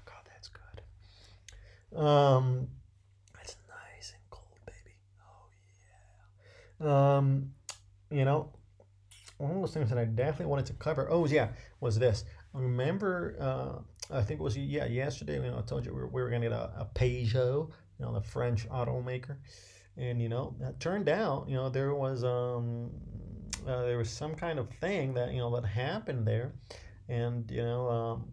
god 0.06 0.24
that's 0.28 0.50
good 0.50 2.00
Um, 2.00 2.68
it's 3.42 3.56
nice 3.68 4.14
and 4.14 4.22
cold, 4.30 4.60
baby. 4.66 4.96
Oh 5.24 5.50
yeah. 6.82 7.18
Um, 7.18 7.52
you 8.12 8.26
know, 8.26 8.54
one 9.38 9.52
of 9.52 9.62
those 9.62 9.74
things 9.74 9.90
that 9.90 9.98
I 9.98 10.06
definitely 10.06 10.48
wanted 10.48 10.68
to 10.68 10.74
cover. 10.74 11.08
Oh 11.10 11.26
yeah, 11.26 11.50
was 11.80 11.98
this. 11.98 12.26
Remember, 12.54 13.36
uh, 13.40 14.16
I 14.16 14.22
think 14.22 14.40
it 14.40 14.44
was 14.44 14.58
yeah 14.58 14.86
yesterday. 14.86 15.40
Know, 15.40 15.58
I 15.58 15.62
told 15.62 15.86
you 15.86 15.94
we 15.94 16.02
were, 16.02 16.08
we 16.08 16.22
were 16.22 16.30
gonna 16.30 16.50
get 16.50 16.52
a, 16.52 16.72
a 16.78 16.90
Peugeot, 16.96 17.72
you 18.00 18.06
know, 18.06 18.14
the 18.14 18.22
French 18.22 18.68
automaker, 18.70 19.38
and 19.98 20.22
you 20.22 20.30
know, 20.30 20.56
that 20.60 20.80
turned 20.80 21.10
out, 21.10 21.48
you 21.48 21.56
know, 21.56 21.70
there 21.70 21.94
was 21.94 22.24
um, 22.24 22.90
uh, 23.68 23.84
there 23.84 23.98
was 23.98 24.10
some 24.10 24.36
kind 24.36 24.58
of 24.58 24.70
thing 24.82 25.14
that 25.14 25.32
you 25.32 25.38
know 25.38 25.54
that 25.60 25.68
happened 25.68 26.26
there, 26.26 26.54
and 27.08 27.50
you 27.52 27.62
know, 27.62 27.90
um, 27.90 28.32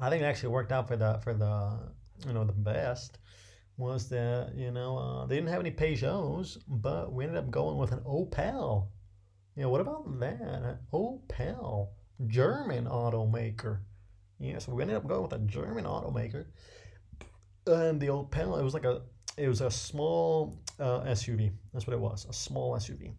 I 0.00 0.08
think 0.08 0.22
it 0.22 0.26
actually 0.26 0.50
worked 0.50 0.72
out 0.72 0.86
for 0.86 0.96
the 0.96 1.18
for 1.24 1.34
the 1.34 1.78
you 2.26 2.32
know, 2.32 2.44
the 2.44 2.52
best 2.52 3.18
was 3.76 4.08
that, 4.10 4.52
you 4.54 4.70
know, 4.70 4.98
uh, 4.98 5.26
they 5.26 5.36
didn't 5.36 5.50
have 5.50 5.60
any 5.60 5.70
Peugeots, 5.70 6.58
but 6.68 7.12
we 7.12 7.24
ended 7.24 7.38
up 7.38 7.50
going 7.50 7.78
with 7.78 7.92
an 7.92 8.00
Opel. 8.00 8.88
You 9.56 9.62
know, 9.62 9.70
what 9.70 9.80
about 9.80 10.20
that? 10.20 10.78
Opel, 10.92 11.88
German 12.26 12.86
automaker. 12.86 13.80
Yeah, 14.38 14.58
so 14.58 14.72
we 14.72 14.82
ended 14.82 14.96
up 14.96 15.06
going 15.06 15.22
with 15.22 15.32
a 15.32 15.38
German 15.38 15.84
automaker. 15.84 16.46
And 17.66 18.00
the 18.00 18.08
old 18.08 18.30
panel. 18.30 18.58
it 18.58 18.64
was 18.64 18.74
like 18.74 18.84
a, 18.84 19.02
it 19.36 19.48
was 19.48 19.60
a 19.60 19.70
small 19.70 20.58
uh, 20.80 21.00
SUV. 21.02 21.52
That's 21.72 21.86
what 21.86 21.94
it 21.94 22.00
was, 22.00 22.26
a 22.28 22.32
small 22.32 22.74
SUV. 22.74 23.12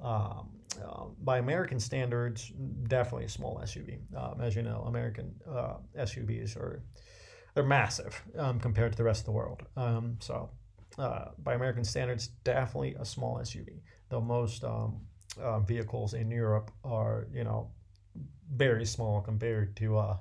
Um, 0.00 0.50
uh, 0.84 1.06
by 1.22 1.38
American 1.38 1.80
standards, 1.80 2.52
definitely 2.86 3.24
a 3.24 3.28
small 3.28 3.60
SUV. 3.62 3.98
Um, 4.16 4.40
as 4.40 4.54
you 4.54 4.62
know, 4.62 4.84
American 4.86 5.34
uh, 5.50 5.74
SUVs 5.96 6.56
are 6.56 6.82
they're 7.54 7.64
massive 7.64 8.22
um, 8.36 8.60
compared 8.60 8.92
to 8.92 8.98
the 8.98 9.02
rest 9.02 9.22
of 9.22 9.24
the 9.26 9.32
world. 9.32 9.62
Um, 9.76 10.18
so, 10.20 10.50
uh, 10.98 11.30
by 11.38 11.54
American 11.54 11.82
standards, 11.82 12.28
definitely 12.44 12.94
a 13.00 13.04
small 13.04 13.38
SUV. 13.38 13.80
Though 14.10 14.20
most 14.20 14.62
um, 14.62 15.00
uh, 15.40 15.60
vehicles 15.60 16.14
in 16.14 16.30
Europe 16.30 16.70
are, 16.84 17.26
you 17.32 17.44
know, 17.44 17.70
very 18.54 18.84
small 18.84 19.20
compared 19.20 19.76
to 19.76 19.98
uh, 19.98 20.16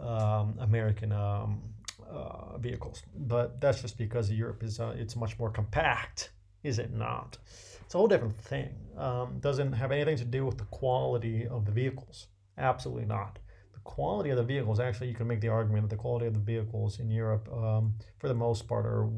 um, 0.00 0.56
American 0.60 1.12
um, 1.12 1.62
uh, 2.10 2.58
vehicles. 2.58 3.02
But 3.16 3.60
that's 3.60 3.80
just 3.80 3.96
because 3.98 4.30
Europe 4.30 4.62
is 4.62 4.80
uh, 4.80 4.94
it's 4.96 5.16
much 5.16 5.38
more 5.38 5.50
compact, 5.50 6.30
is 6.62 6.78
it 6.78 6.92
not? 6.92 7.38
It's 7.84 7.94
a 7.94 7.98
whole 7.98 8.08
different 8.08 8.38
thing. 8.40 8.70
Um, 8.96 9.38
doesn't 9.40 9.72
have 9.72 9.92
anything 9.92 10.16
to 10.16 10.24
do 10.24 10.46
with 10.46 10.58
the 10.58 10.64
quality 10.64 11.46
of 11.46 11.64
the 11.64 11.72
vehicles. 11.72 12.28
Absolutely 12.56 13.06
not 13.06 13.38
The 13.72 13.80
quality 13.80 14.30
of 14.30 14.36
the 14.36 14.44
vehicles, 14.44 14.80
actually, 14.80 15.08
you 15.08 15.14
can 15.14 15.26
make 15.26 15.40
the 15.40 15.48
argument 15.48 15.82
that 15.88 15.96
the 15.96 16.00
quality 16.00 16.26
of 16.26 16.34
the 16.34 16.40
vehicles 16.40 17.00
in 17.00 17.10
Europe, 17.10 17.48
um, 17.52 17.94
for 18.18 18.28
the 18.28 18.34
most 18.34 18.66
part, 18.68 18.86
are 18.86 19.08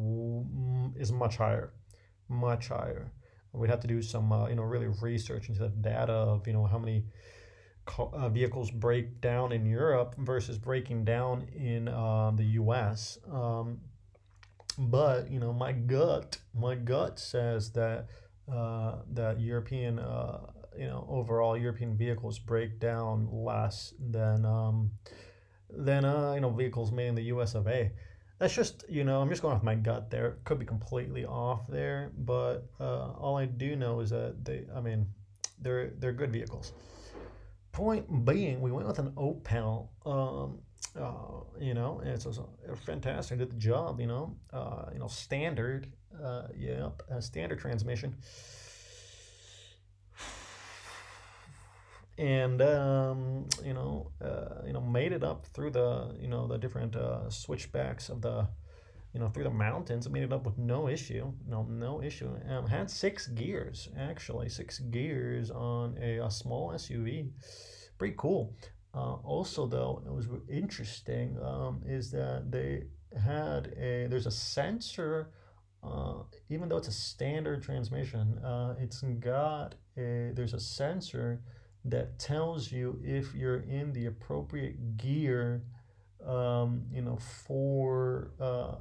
is 0.97 1.13
much 1.13 1.37
higher, 1.37 1.73
much 2.29 2.69
higher. 2.69 3.13
We'd 3.53 3.71
have 3.71 3.81
to 3.81 3.87
do 3.87 4.03
some, 4.03 4.33
uh, 4.33 4.49
you 4.49 4.57
know, 4.57 4.63
really 4.63 4.89
research 5.01 5.49
into 5.49 5.61
the 5.61 5.69
data 5.69 6.13
of, 6.13 6.47
you 6.47 6.53
know, 6.53 6.67
how 6.67 6.79
many 6.79 7.05
uh, 7.99 8.29
vehicles 8.29 8.71
break 8.71 9.21
down 9.21 9.53
in 9.53 9.65
Europe 9.67 10.15
versus 10.19 10.59
breaking 10.59 11.05
down 11.05 11.47
in 11.55 11.89
uh, 11.89 12.33
the 12.35 12.45
U.S. 12.61 13.19
Um, 13.31 13.81
but 14.79 15.31
you 15.31 15.41
know, 15.41 15.53
my 15.53 15.73
gut, 15.73 16.39
my 16.55 16.75
gut 16.75 17.19
says 17.19 17.71
that 17.73 18.09
uh, 18.53 18.97
that 19.13 19.41
European 19.41 19.99
uh, 19.99 20.39
you 20.79 20.87
know 20.87 21.07
overall 21.09 21.57
European 21.57 21.97
vehicles 21.97 22.39
break 22.39 22.79
down 22.79 23.29
less 23.33 23.95
than 23.99 24.45
um, 24.45 24.91
than 25.71 26.05
uh, 26.05 26.33
you 26.35 26.41
know 26.41 26.51
vehicles 26.51 26.93
made 26.93 27.09
in 27.09 27.15
the 27.15 27.25
U.S. 27.25 27.55
of 27.55 27.67
A. 27.67 27.91
That's 28.39 28.55
just 28.55 28.85
you 28.89 29.05
know 29.05 29.21
I'm 29.21 29.29
just 29.29 29.43
going 29.43 29.57
off 29.57 29.63
my 29.63 29.75
gut 29.75 30.11
there. 30.11 30.37
Could 30.45 30.59
be 30.59 30.67
completely 30.67 31.25
off 31.25 31.67
there, 31.69 32.13
but 32.19 32.67
uh, 32.79 33.13
all 33.13 33.37
I 33.37 33.47
do 33.47 33.77
know 33.77 34.01
is 34.01 34.11
that 34.11 34.45
they 34.45 34.65
I 34.75 34.81
mean 34.81 35.07
they're 35.61 35.93
they're 35.99 36.13
good 36.13 36.33
vehicles. 36.33 36.73
Point 37.77 38.25
being, 38.25 38.63
we 38.63 38.73
went 38.73 38.87
with 38.87 38.99
an 38.99 39.11
Opel. 39.19 39.89
Um, 40.07 40.61
uh, 40.99 41.43
you 41.61 41.75
know, 41.75 42.01
and 42.01 42.09
it's, 42.09 42.25
it's 42.25 42.41
fantastic. 42.87 43.37
Did 43.37 43.51
the 43.51 43.57
job. 43.57 44.01
You 44.01 44.07
know, 44.07 44.35
uh, 44.51 44.87
you 44.95 44.99
know, 44.99 45.09
standard. 45.09 45.93
Uh, 46.19 46.45
yep, 46.57 47.03
a 47.11 47.21
standard 47.21 47.59
transmission. 47.59 48.17
and 52.17 52.63
um, 52.63 53.47
you 53.63 53.75
know, 53.75 54.11
uh, 54.25 54.63
you 54.67 54.73
know, 54.73 54.81
made 54.81 55.13
it 55.13 55.23
up 55.23 55.45
through 55.45 55.73
the 55.73 56.17
you 56.19 56.29
know 56.29 56.47
the 56.47 56.57
different 56.57 56.97
uh, 56.97 57.29
switchbacks 57.29 58.09
of 58.09 58.23
the 58.23 58.49
you 59.17 59.23
know 59.23 59.31
through 59.31 59.45
the 59.45 59.51
mountains. 59.51 60.07
I 60.07 60.11
made 60.11 60.25
it 60.25 60.33
up 60.33 60.45
with 60.45 60.59
no 60.59 60.89
issue, 60.89 61.33
no 61.49 61.63
no 61.63 62.03
issue. 62.03 62.29
Um, 62.51 62.67
had 62.67 62.91
six 62.91 63.29
gears 63.29 63.89
actually, 63.99 64.51
six 64.51 64.79
gears 64.79 65.51
on 65.51 65.97
a, 65.99 66.19
a 66.19 66.31
small 66.31 66.73
SUV. 66.73 67.31
Pretty 67.97 68.15
cool. 68.19 68.55
Uh, 68.93 69.15
also, 69.25 69.67
though, 69.67 70.03
it 70.05 70.13
was 70.13 70.27
interesting 70.51 71.39
um, 71.43 71.81
is 71.87 72.11
that 72.11 72.51
they 72.51 72.83
had 73.19 73.69
a 73.79 74.07
there's 74.11 74.27
a 74.27 74.31
sensor. 74.31 75.31
Uh, 75.83 76.17
even 76.51 76.69
though 76.69 76.77
it's 76.77 76.89
a 76.89 76.93
standard 76.93 77.63
transmission, 77.63 78.39
uh, 78.45 78.75
it's 78.79 79.01
got 79.01 79.77
a 79.97 80.33
there's 80.35 80.53
a 80.53 80.61
sensor 80.61 81.41
that 81.87 82.19
tells 82.19 82.71
you 82.71 83.01
if 83.03 83.35
you're 83.35 83.61
in 83.61 83.95
the 83.95 84.07
appropriate 84.07 84.99
gear, 84.99 85.63
um, 86.27 86.83
you 86.93 87.01
know, 87.01 87.17
for, 87.17 88.33
uh, 88.41 88.75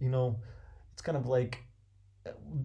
you 0.00 0.08
know, 0.08 0.40
it's 0.92 1.02
kind 1.02 1.16
of 1.16 1.26
like, 1.26 1.64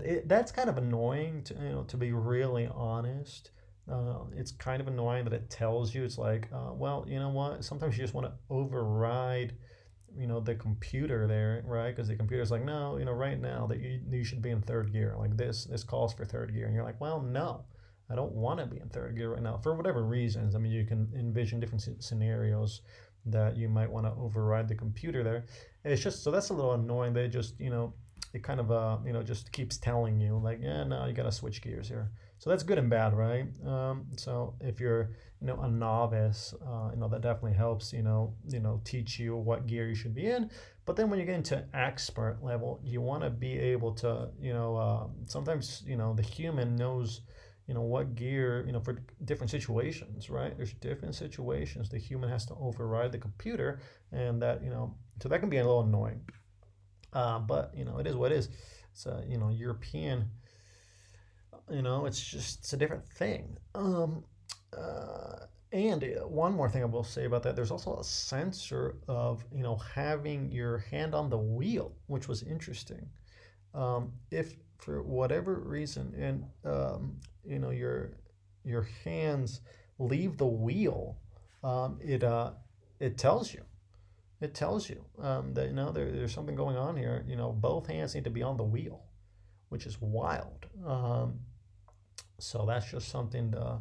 it, 0.02 0.28
that's 0.28 0.52
kind 0.52 0.70
of 0.70 0.78
annoying 0.78 1.44
to, 1.44 1.54
you 1.56 1.70
know, 1.70 1.84
to 1.84 1.98
be 1.98 2.12
really 2.12 2.68
honest. 2.74 3.52
Uh, 3.92 4.20
it's 4.36 4.52
kind 4.52 4.82
of 4.82 4.88
annoying 4.88 5.24
that 5.26 5.34
it 5.34 5.50
tells 5.50 5.94
you, 5.94 6.04
it's 6.04 6.18
like, 6.18 6.50
uh, 6.52 6.74
well, 6.74 7.06
you 7.08 7.20
know 7.20 7.30
what, 7.30 7.64
sometimes 7.64 7.98
you 7.98 8.04
just 8.04 8.16
want 8.16 8.26
to 8.26 8.34
override, 8.50 9.54
you 10.18 10.26
know, 10.26 10.40
the 10.40 10.56
computer 10.56 11.28
there, 11.28 11.64
right? 11.68 11.96
Because 11.96 12.08
the 12.08 12.16
computer's 12.16 12.50
like, 12.50 12.64
no, 12.64 12.98
you 12.98 13.06
know, 13.06 13.12
right 13.12 13.40
now 13.40 13.68
that 13.68 13.80
you, 13.80 14.00
you 14.10 14.24
should 14.24 14.42
be 14.42 14.50
in 14.50 14.62
third 14.62 14.92
gear. 14.92 15.16
Like 15.20 15.38
this, 15.38 15.66
this 15.66 15.84
calls 15.84 16.14
for 16.14 16.26
third 16.26 16.54
gear. 16.54 16.66
And 16.66 16.74
you're 16.74 16.84
like, 16.84 17.00
well, 17.00 17.22
no 17.22 17.66
I 18.10 18.16
don't 18.16 18.34
want 18.34 18.60
to 18.60 18.66
be 18.66 18.80
in 18.80 18.90
third 18.90 19.16
gear 19.16 19.34
right 19.34 19.42
now 19.42 19.58
for 19.58 19.74
whatever 19.74 20.04
reasons. 20.04 20.56
I 20.56 20.60
mean, 20.60 20.72
you 20.72 20.86
can 20.86 21.12
envision 21.18 21.60
different 21.60 22.04
scenarios 22.04 22.82
that 23.26 23.58
you 23.58 23.68
might 23.68 23.90
want 23.90 24.06
to 24.06 24.14
override 24.22 24.68
the 24.68 24.76
computer 24.76 25.24
there. 25.24 25.46
It's 25.86 26.02
just 26.02 26.24
so 26.24 26.32
that's 26.32 26.50
a 26.50 26.54
little 26.54 26.74
annoying. 26.74 27.14
They 27.14 27.28
just 27.28 27.60
you 27.60 27.70
know 27.70 27.94
it 28.34 28.44
kind 28.44 28.60
of 28.60 28.72
uh 28.72 28.98
you 29.06 29.14
know 29.14 29.24
just 29.24 29.52
keeps 29.52 29.78
telling 29.78 30.20
you 30.20 30.38
like 30.38 30.60
yeah 30.62 30.84
no 30.84 31.06
you 31.06 31.14
gotta 31.14 31.32
switch 31.32 31.62
gears 31.62 31.88
here. 31.88 32.12
So 32.40 32.50
that's 32.50 32.64
good 32.64 32.78
and 32.78 32.90
bad, 32.90 33.14
right? 33.14 33.48
Um, 33.66 34.08
so 34.18 34.56
if 34.60 34.80
you're 34.80 35.12
you 35.40 35.48
know 35.48 35.62
a 35.62 35.70
novice, 35.70 36.54
uh, 36.66 36.90
you 36.92 37.00
know 37.00 37.08
that 37.08 37.22
definitely 37.22 37.54
helps 37.54 37.94
you 37.94 38.02
know 38.02 38.34
you 38.50 38.60
know 38.60 38.82
teach 38.84 39.20
you 39.20 39.36
what 39.36 39.68
gear 39.68 39.88
you 39.88 39.96
should 39.96 40.16
be 40.16 40.26
in. 40.26 40.50
But 40.86 40.96
then 40.96 41.10
when 41.10 41.20
you 41.20 41.26
get 41.26 41.36
into 41.36 41.64
expert 41.74 42.40
level, 42.44 42.80
you 42.84 43.02
want 43.02 43.24
to 43.24 43.30
be 43.30 43.58
able 43.58 43.94
to 43.94 44.30
you 44.42 44.54
know 44.54 44.76
uh, 44.76 45.08
sometimes 45.28 45.84
you 45.86 45.96
know 45.96 46.14
the 46.14 46.24
human 46.24 46.76
knows 46.76 47.22
you 47.68 47.74
know 47.74 47.82
what 47.82 48.16
gear 48.16 48.64
you 48.66 48.72
know 48.72 48.80
for 48.80 49.02
different 49.24 49.50
situations 49.50 50.30
right 50.30 50.56
there's 50.56 50.74
different 50.74 51.16
situations 51.16 51.90
the 51.90 51.98
human 51.98 52.30
has 52.30 52.46
to 52.46 52.54
override 52.60 53.12
the 53.12 53.18
computer 53.18 53.80
and 54.12 54.40
that 54.40 54.64
you 54.64 54.70
know 54.70 54.94
so 55.22 55.30
that 55.30 55.40
can 55.40 55.50
be 55.50 55.58
a 55.58 55.64
little 55.64 55.82
annoying. 55.82 56.22
Uh, 57.14 57.40
but 57.40 57.72
you 57.76 57.86
know 57.86 57.98
it 57.98 58.08
is 58.08 58.16
what 58.16 58.32
it 58.32 58.38
is. 58.38 58.50
It's 58.92 59.06
a 59.06 59.24
you 59.28 59.38
know 59.38 59.50
european 59.50 60.30
you 61.72 61.82
know 61.82 62.06
it's 62.06 62.24
just 62.24 62.60
it's 62.60 62.74
a 62.74 62.78
different 62.78 63.08
thing. 63.08 63.58
Um, 63.74 64.24
uh, 64.78 65.46
and 65.72 66.04
one 66.26 66.54
more 66.54 66.70
thing 66.70 66.84
I 66.84 66.86
will 66.86 67.04
say 67.04 67.26
about 67.26 67.44
that, 67.44 67.56
there's 67.56 67.72
also 67.72 67.98
a 67.98 68.04
sensor 68.04 68.98
of 69.08 69.44
you 69.52 69.64
know 69.64 69.76
having 69.76 70.52
your 70.52 70.78
hand 70.78 71.14
on 71.16 71.30
the 71.30 71.38
wheel, 71.38 71.94
which 72.08 72.28
was 72.28 72.44
interesting. 72.44 73.10
Um, 73.74 74.14
if 74.32 74.56
for 74.78 75.02
whatever 75.02 75.56
reason, 75.60 76.14
and 76.18 76.46
um, 76.66 77.20
you 77.44 77.60
know 77.60 77.72
your 77.72 78.12
your 78.64 78.88
hands 79.04 79.62
leave 80.00 80.38
the 80.38 80.46
wheel, 80.46 81.18
um, 81.64 82.00
it 82.02 82.24
uh, 82.24 82.52
it 83.00 83.18
tells 83.18 83.54
you, 83.54 83.64
it 84.42 84.54
tells 84.54 84.90
you 84.90 85.04
um, 85.22 85.54
that 85.54 85.68
you 85.68 85.74
know 85.74 85.92
there, 85.92 86.12
there's 86.12 86.34
something 86.34 86.56
going 86.56 86.78
on 86.78 86.96
here. 86.96 87.24
You 87.28 87.36
know, 87.36 87.52
both 87.52 87.88
hands 87.88 88.16
need 88.16 88.26
to 88.26 88.30
be 88.30 88.44
on 88.44 88.58
the 88.58 88.64
wheel, 88.64 89.04
which 89.70 89.86
is 89.86 90.00
wild. 90.02 90.66
Um, 90.86 91.40
so 92.40 92.66
that's 92.66 92.90
just 92.90 93.10
something 93.10 93.52
to 93.52 93.80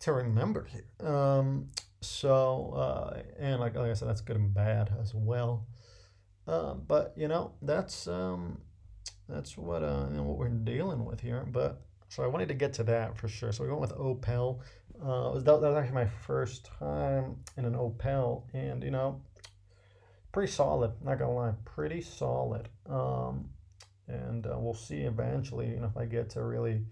to 0.00 0.12
remember 0.12 0.66
here. 0.70 1.08
Um, 1.08 1.70
so 2.00 2.72
uh, 2.76 3.22
and 3.38 3.60
like, 3.60 3.74
like 3.74 3.90
I 3.90 3.94
said, 3.94 4.08
that's 4.08 4.20
good 4.20 4.36
and 4.36 4.52
bad 4.52 4.92
as 5.00 5.14
well. 5.14 5.66
Uh, 6.46 6.74
but 6.74 7.14
you 7.16 7.26
know 7.26 7.52
that's 7.62 8.06
um, 8.06 8.58
that's 9.28 9.56
what 9.56 9.82
uh, 9.82 10.06
you 10.10 10.18
know, 10.18 10.22
what 10.22 10.38
we're 10.38 10.48
dealing 10.48 11.04
with 11.04 11.20
here. 11.20 11.46
But 11.50 11.82
so 12.08 12.22
I 12.22 12.26
wanted 12.26 12.48
to 12.48 12.54
get 12.54 12.74
to 12.74 12.84
that 12.84 13.16
for 13.16 13.28
sure. 13.28 13.50
So 13.50 13.64
we 13.64 13.70
went 13.70 13.80
with 13.80 13.94
Opel. 13.94 14.60
Uh, 15.00 15.32
was, 15.34 15.44
that, 15.44 15.60
that 15.60 15.68
was 15.68 15.76
actually 15.76 15.94
my 15.94 16.06
first 16.06 16.68
time 16.78 17.36
in 17.56 17.64
an 17.64 17.74
Opel, 17.74 18.44
and 18.54 18.82
you 18.82 18.90
know, 18.90 19.20
pretty 20.32 20.50
solid. 20.50 20.92
Not 21.02 21.18
gonna 21.18 21.34
lie, 21.34 21.54
pretty 21.64 22.00
solid. 22.00 22.68
Um, 22.88 23.50
and 24.08 24.46
uh, 24.46 24.56
we'll 24.58 24.74
see 24.74 25.00
eventually, 25.00 25.68
you 25.68 25.80
know, 25.80 25.86
if 25.86 25.96
I 25.96 26.04
get 26.04 26.30
to 26.30 26.42
really, 26.42 26.84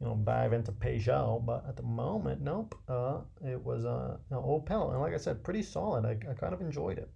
you 0.00 0.06
know, 0.06 0.18
dive 0.24 0.52
into 0.52 0.72
Peugeot. 0.72 1.44
But 1.44 1.64
at 1.68 1.76
the 1.76 1.82
moment, 1.82 2.40
nope. 2.40 2.74
Uh, 2.88 3.18
it 3.44 3.62
was 3.62 3.84
uh, 3.84 4.16
Opel, 4.32 4.92
and 4.92 5.00
like 5.00 5.14
I 5.14 5.18
said, 5.18 5.44
pretty 5.44 5.62
solid. 5.62 6.04
I, 6.04 6.30
I 6.30 6.34
kind 6.34 6.54
of 6.54 6.60
enjoyed 6.60 6.98
it. 6.98 7.10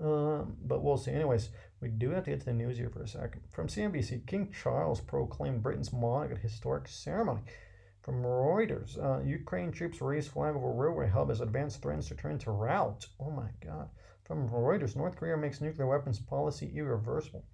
Um, 0.00 0.56
but 0.64 0.82
we'll 0.82 0.96
see. 0.96 1.12
Anyways, 1.12 1.50
we 1.80 1.88
do 1.88 2.10
have 2.10 2.24
to 2.24 2.30
get 2.30 2.40
to 2.40 2.46
the 2.46 2.52
news 2.52 2.78
here 2.78 2.90
for 2.90 3.02
a 3.02 3.08
second. 3.08 3.42
From 3.52 3.68
CNBC, 3.68 4.26
King 4.26 4.52
Charles 4.52 5.00
proclaimed 5.00 5.62
Britain's 5.62 5.92
monarch 5.92 6.32
at 6.32 6.38
historic 6.38 6.88
ceremony. 6.88 7.42
From 8.04 8.22
Reuters, 8.22 9.02
uh, 9.02 9.24
Ukraine 9.24 9.72
troops 9.72 10.02
raise 10.02 10.28
flag 10.28 10.54
over 10.54 10.70
railway 10.70 11.08
hub 11.08 11.30
as 11.30 11.40
advanced 11.40 11.80
threats 11.80 12.10
return 12.10 12.38
to 12.40 12.50
rout. 12.50 13.06
Oh 13.18 13.30
my 13.30 13.48
God. 13.64 13.88
From 14.24 14.46
Reuters, 14.50 14.94
North 14.94 15.16
Korea 15.16 15.38
makes 15.38 15.62
nuclear 15.62 15.86
weapons 15.86 16.18
policy 16.18 16.70
irreversible. 16.76 17.46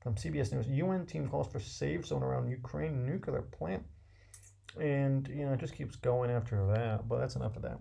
From 0.00 0.14
CBS 0.14 0.52
News, 0.52 0.68
UN 0.68 1.04
team 1.04 1.28
calls 1.28 1.48
for 1.50 1.58
safe 1.58 2.06
zone 2.06 2.22
around 2.22 2.48
Ukraine 2.48 3.04
nuclear 3.04 3.42
plant. 3.42 3.82
And, 4.80 5.26
you 5.26 5.44
know, 5.44 5.54
it 5.54 5.60
just 5.60 5.74
keeps 5.74 5.96
going 5.96 6.30
after 6.30 6.64
that. 6.74 7.08
But 7.08 7.18
that's 7.18 7.34
enough 7.34 7.56
of 7.56 7.62
that. 7.62 7.80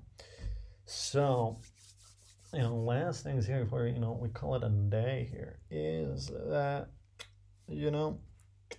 So, 0.86 1.60
you 2.52 2.62
know, 2.62 2.76
last 2.78 3.24
things 3.24 3.46
here 3.46 3.64
before 3.64 3.86
you 3.86 4.00
know 4.00 4.18
we 4.20 4.30
call 4.30 4.56
it 4.56 4.64
a 4.64 4.70
day 4.70 5.28
here 5.30 5.60
is 5.70 6.32
that 6.48 6.88
you 7.68 7.92
know 7.92 8.20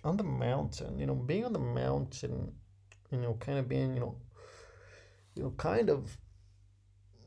on 0.03 0.17
the 0.17 0.23
mountain, 0.23 0.99
you 0.99 1.05
know, 1.05 1.15
being 1.15 1.45
on 1.45 1.53
the 1.53 1.59
mountain, 1.59 2.51
you 3.11 3.19
know, 3.19 3.33
kind 3.39 3.57
of 3.59 3.67
being, 3.67 3.93
you 3.93 3.99
know, 3.99 4.15
you 5.35 5.43
know, 5.43 5.51
kind 5.57 5.89
of, 5.89 6.17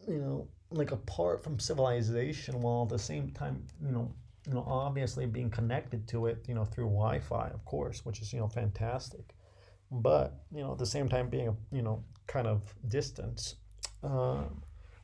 you 0.08 0.18
know, 0.18 0.48
like 0.70 0.92
apart 0.92 1.42
from 1.42 1.58
civilization, 1.58 2.60
while 2.60 2.84
at 2.84 2.88
the 2.88 2.98
same 2.98 3.30
time, 3.30 3.64
you 3.84 3.92
know, 3.92 4.14
you 4.46 4.54
know, 4.54 4.64
obviously 4.66 5.26
being 5.26 5.50
connected 5.50 6.08
to 6.08 6.26
it, 6.26 6.44
you 6.48 6.54
know, 6.54 6.64
through 6.64 6.86
Wi-Fi, 6.86 7.48
of 7.48 7.64
course, 7.64 8.04
which 8.04 8.20
is 8.20 8.32
you 8.32 8.40
know 8.40 8.48
fantastic, 8.48 9.34
but 9.90 10.44
you 10.54 10.62
know, 10.62 10.72
at 10.72 10.78
the 10.78 10.86
same 10.86 11.08
time 11.08 11.28
being, 11.28 11.56
you 11.70 11.82
know, 11.82 12.02
kind 12.26 12.46
of 12.46 12.74
distance. 12.88 13.56
Uh, 14.02 14.44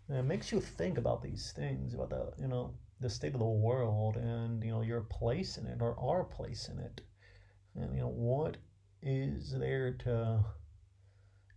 it 0.09 0.25
makes 0.25 0.51
you 0.51 0.61
think 0.61 0.99
about 0.99 1.23
these 1.23 1.53
things, 1.55 1.95
about 1.95 2.11
the 2.11 2.33
you 2.41 2.49
know 2.49 2.75
the 3.01 3.11
state 3.11 3.35
of 3.35 3.41
the 3.41 3.47
world 3.47 4.17
and 4.17 4.65
you 4.65 4.71
know 4.71 4.83
your 4.83 5.03
place 5.03 5.57
in 5.57 5.67
it 5.67 5.81
or 5.81 5.97
our 6.01 6.25
place 6.25 6.69
in 6.69 6.79
it, 6.79 7.01
and 7.77 7.95
you 7.95 8.01
know 8.01 8.09
what 8.09 8.57
is 9.03 9.55
there 9.57 9.93
to 9.93 10.45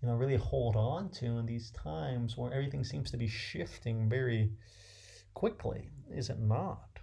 you 0.01 0.07
know 0.07 0.15
really 0.15 0.37
hold 0.37 0.75
on 0.75 1.09
to 1.11 1.25
in 1.25 1.45
these 1.45 1.71
times 1.71 2.37
where 2.37 2.53
everything 2.53 2.83
seems 2.83 3.11
to 3.11 3.17
be 3.17 3.27
shifting 3.27 4.09
very 4.09 4.51
quickly, 5.33 5.89
is 6.09 6.29
it 6.29 6.39
not? 6.39 6.99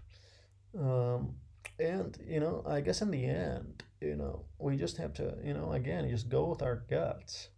Um, 0.78 1.34
and 1.78 2.18
you 2.26 2.40
know, 2.40 2.64
I 2.66 2.80
guess 2.80 3.02
in 3.02 3.10
the 3.10 3.24
end, 3.24 3.84
you 4.00 4.16
know, 4.16 4.44
we 4.58 4.76
just 4.76 4.96
have 4.96 5.14
to, 5.14 5.36
you 5.44 5.54
know, 5.54 5.72
again, 5.72 6.08
just 6.08 6.28
go 6.28 6.46
with 6.46 6.62
our 6.62 6.84
guts 6.90 7.48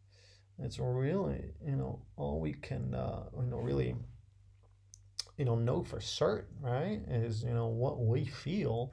it's 0.62 0.78
really, 0.78 1.52
you 1.64 1.76
know, 1.76 2.00
all 2.16 2.40
we 2.40 2.52
can, 2.52 2.94
uh, 2.94 3.24
you 3.38 3.46
know, 3.46 3.58
really, 3.58 3.96
you 5.38 5.44
know, 5.44 5.54
know 5.54 5.82
for 5.82 6.00
certain, 6.00 6.56
right? 6.60 7.00
Is, 7.08 7.42
you 7.42 7.54
know, 7.54 7.68
what 7.68 7.98
we 7.98 8.26
feel 8.26 8.92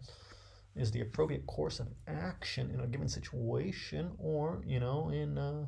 is 0.76 0.92
the 0.92 1.02
appropriate 1.02 1.46
course 1.46 1.80
of 1.80 1.88
action 2.08 2.72
in 2.72 2.80
a 2.80 2.88
given 2.88 3.10
situation 3.10 4.12
or, 4.18 4.62
you 4.66 4.80
know, 4.80 5.10
in 5.10 5.38
uh, 5.38 5.66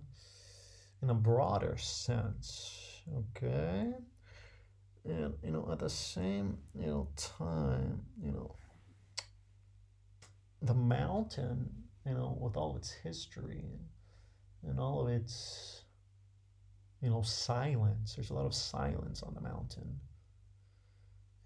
in 1.01 1.09
a 1.09 1.13
broader 1.13 1.77
sense. 1.77 3.01
Okay? 3.17 3.93
And, 5.05 5.33
you 5.43 5.51
know, 5.51 5.69
at 5.71 5.79
the 5.79 5.89
same, 5.89 6.57
you 6.75 6.87
know, 6.87 7.07
time, 7.15 8.01
you 8.21 8.31
know, 8.31 8.55
the 10.61 10.73
mountain, 10.73 11.69
you 12.05 12.13
know, 12.13 12.37
with 12.39 12.57
all 12.57 12.75
its 12.75 12.91
history 12.91 13.63
and, 13.63 14.71
and 14.71 14.79
all 14.79 15.01
of 15.01 15.07
its 15.07 15.83
you 17.01 17.09
know, 17.09 17.21
silence. 17.21 18.15
There's 18.15 18.29
a 18.29 18.33
lot 18.33 18.45
of 18.45 18.53
silence 18.53 19.23
on 19.23 19.33
the 19.33 19.41
mountain. 19.41 19.99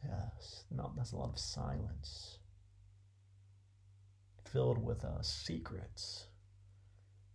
Yes, 0.04 0.66
no, 0.72 0.92
that's 0.98 1.12
a 1.12 1.18
lot 1.18 1.30
of 1.30 1.40
silence 1.40 2.40
filled 4.52 4.78
with 4.78 5.04
uh, 5.04 5.22
secrets 5.22 6.28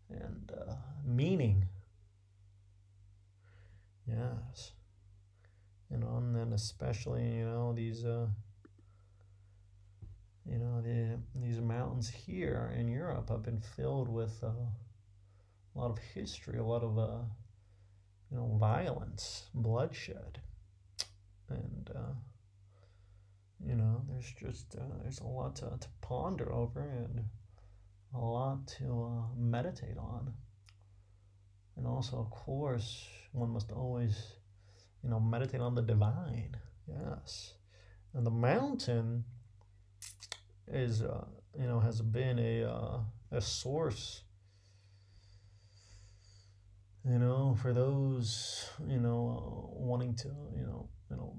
and 0.08 0.52
uh, 0.56 0.74
meaning. 1.04 1.64
Yes. 4.08 4.72
You 5.90 5.98
know, 5.98 6.16
and 6.18 6.34
then 6.34 6.52
especially, 6.52 7.24
you 7.36 7.44
know, 7.44 7.72
these, 7.72 8.04
uh, 8.04 8.26
you 10.44 10.58
know, 10.58 10.80
the, 10.82 11.18
these 11.34 11.60
mountains 11.60 12.08
here 12.08 12.72
in 12.78 12.88
Europe 12.88 13.28
have 13.30 13.42
been 13.42 13.60
filled 13.60 14.08
with 14.08 14.42
uh, 14.42 14.48
a 14.48 15.78
lot 15.78 15.90
of 15.90 15.98
history, 15.98 16.58
a 16.58 16.64
lot 16.64 16.82
of 16.82 16.98
uh, 16.98 17.22
you 18.30 18.36
know, 18.36 18.56
violence, 18.58 19.44
bloodshed, 19.54 20.40
and 21.48 21.90
uh, 21.94 22.12
you 23.66 23.74
know, 23.74 24.02
there's 24.08 24.32
just 24.40 24.74
uh, 24.76 24.82
there's 25.02 25.20
a 25.20 25.26
lot 25.26 25.56
to, 25.56 25.70
to 25.80 25.88
ponder 26.00 26.52
over 26.52 26.80
and 26.80 27.24
a 28.14 28.18
lot 28.18 28.66
to 28.78 28.84
uh, 28.84 29.34
meditate 29.36 29.98
on, 29.98 30.32
and 31.78 31.86
also, 31.86 32.18
of 32.18 32.30
course, 32.30 33.06
one 33.32 33.50
must 33.50 33.72
always, 33.72 34.34
you 35.02 35.08
know, 35.08 35.20
meditate 35.20 35.60
on 35.60 35.74
the 35.74 35.82
divine. 35.82 36.56
Yes, 36.86 37.54
and 38.12 38.26
the 38.26 38.30
mountain 38.30 39.24
is, 40.66 41.02
uh, 41.02 41.24
you 41.58 41.66
know, 41.66 41.80
has 41.80 42.02
been 42.02 42.38
a 42.38 42.64
uh, 42.64 42.98
a 43.30 43.40
source 43.40 44.22
you 47.08 47.18
know, 47.18 47.56
for 47.62 47.72
those, 47.72 48.68
you 48.86 49.00
know, 49.00 49.70
wanting 49.72 50.14
to, 50.16 50.28
you 50.54 50.62
know, 50.62 50.88
you 51.10 51.16
know, 51.16 51.34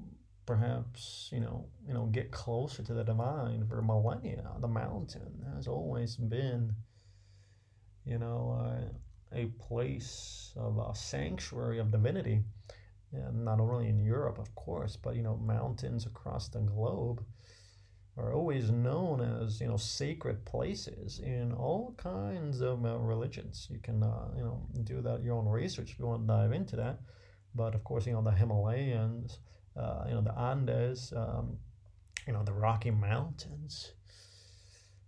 perhaps, 0.46 1.30
you 1.32 1.40
know, 1.40 1.68
you 1.88 1.94
know, 1.94 2.06
get 2.08 2.32
closer 2.32 2.82
to 2.82 2.94
the 2.94 3.04
divine 3.04 3.68
for 3.68 3.82
millennia, 3.82 4.50
the 4.60 4.68
mountain 4.68 5.46
has 5.56 5.68
always 5.68 6.16
been, 6.16 6.74
you 8.04 8.18
know, 8.18 8.58
uh, 8.60 8.90
a 9.34 9.46
place 9.68 10.54
of 10.56 10.78
a 10.78 10.96
sanctuary 10.96 11.80
of 11.80 11.92
divinity. 11.92 12.44
And 13.12 13.44
not 13.44 13.60
only 13.60 13.88
in 13.88 14.00
Europe, 14.00 14.38
of 14.38 14.54
course, 14.56 14.96
but 14.96 15.16
you 15.16 15.24
know, 15.24 15.38
mountains 15.38 16.06
across 16.06 16.48
the 16.48 16.60
globe 16.60 17.24
are 18.20 18.34
always 18.34 18.70
known 18.70 19.22
as 19.22 19.62
you 19.62 19.68
know 19.68 19.78
sacred 19.78 20.46
places 20.46 21.20
in 21.20 21.54
all 21.54 21.94
kinds 21.98 22.62
of 22.62 22.86
uh, 22.86 22.98
religions. 22.98 23.68
You 23.72 23.80
can 23.80 24.04
uh, 24.04 24.28
you 24.36 24.44
know 24.44 24.68
do 24.84 25.02
that 25.02 25.24
your 25.24 25.36
own 25.36 25.48
research 25.48 25.92
if 25.92 26.00
you 26.00 26.06
want 26.06 26.28
to 26.28 26.28
dive 26.28 26.52
into 26.52 26.76
that. 26.76 27.00
But 27.56 27.76
of 27.76 27.84
course, 27.84 28.06
you 28.06 28.14
know 28.14 28.22
the 28.22 28.32
Himalayas, 28.32 29.40
uh, 29.76 30.04
you 30.08 30.14
know 30.14 30.22
the 30.22 30.38
Andes, 30.38 31.14
um, 31.16 31.58
you 32.28 32.34
know 32.34 32.44
the 32.44 32.54
Rocky 32.54 32.92
Mountains, 32.92 33.94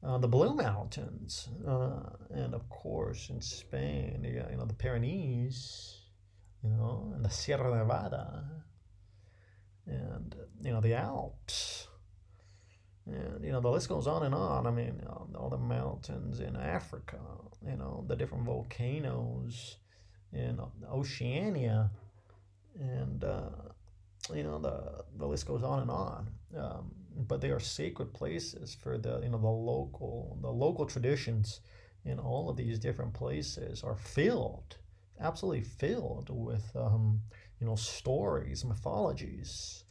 uh, 0.04 0.18
the 0.18 0.28
Blue 0.28 0.56
Mountains, 0.56 1.50
uh, 1.68 2.00
and 2.32 2.56
of 2.56 2.68
course 2.70 3.30
in 3.30 3.40
Spain, 3.42 4.24
you, 4.24 4.40
got, 4.40 4.52
you 4.52 4.58
know 4.58 4.66
the 4.66 4.74
Pyrenees, 4.74 6.00
you 6.64 6.70
know, 6.70 7.12
and 7.16 7.24
the 7.24 7.30
Sierra 7.30 7.76
Nevada, 7.78 8.46
and 9.86 10.36
you 10.64 10.72
know 10.72 10.82
the 10.82 10.96
Alps, 10.96 11.88
and 13.06 13.44
you 13.44 13.52
know 13.52 13.62
the 13.62 13.70
list 13.70 13.90
goes 13.90 14.08
on 14.08 14.24
and 14.24 14.34
on. 14.34 14.66
I 14.66 14.72
mean, 14.72 15.02
all 15.36 15.50
the 15.50 15.58
mountains 15.58 16.40
in 16.40 16.56
Africa, 16.56 17.20
you 17.64 17.78
know, 17.78 18.04
the 18.08 18.16
different 18.16 18.46
volcanoes 18.46 19.78
in 20.34 20.60
Oceania, 20.92 21.92
and 22.80 23.24
uh, 23.24 23.50
you 24.34 24.44
know 24.44 24.58
the 24.58 25.04
the 25.18 25.28
list 25.28 25.46
goes 25.46 25.62
on 25.62 25.82
and 25.82 25.92
on. 25.92 26.28
Um, 26.58 26.92
but 27.16 27.42
they 27.42 27.50
are 27.52 27.60
sacred 27.60 28.14
places 28.14 28.76
for 28.82 28.98
the 28.98 29.20
you 29.22 29.30
know 29.30 29.38
the 29.38 29.48
local 29.48 30.38
the 30.42 30.52
local 30.52 30.86
traditions 30.86 31.62
in 32.06 32.20
all 32.20 32.50
of 32.50 32.58
these 32.58 32.80
different 32.80 33.14
places 33.14 33.84
are 33.84 33.96
filled 33.96 34.78
absolutely 35.20 35.64
filled 35.64 36.30
with 36.30 36.76
um, 36.76 37.22
you 37.60 37.68
know 37.68 37.76
stories 37.76 38.66
mythologies 38.66 39.84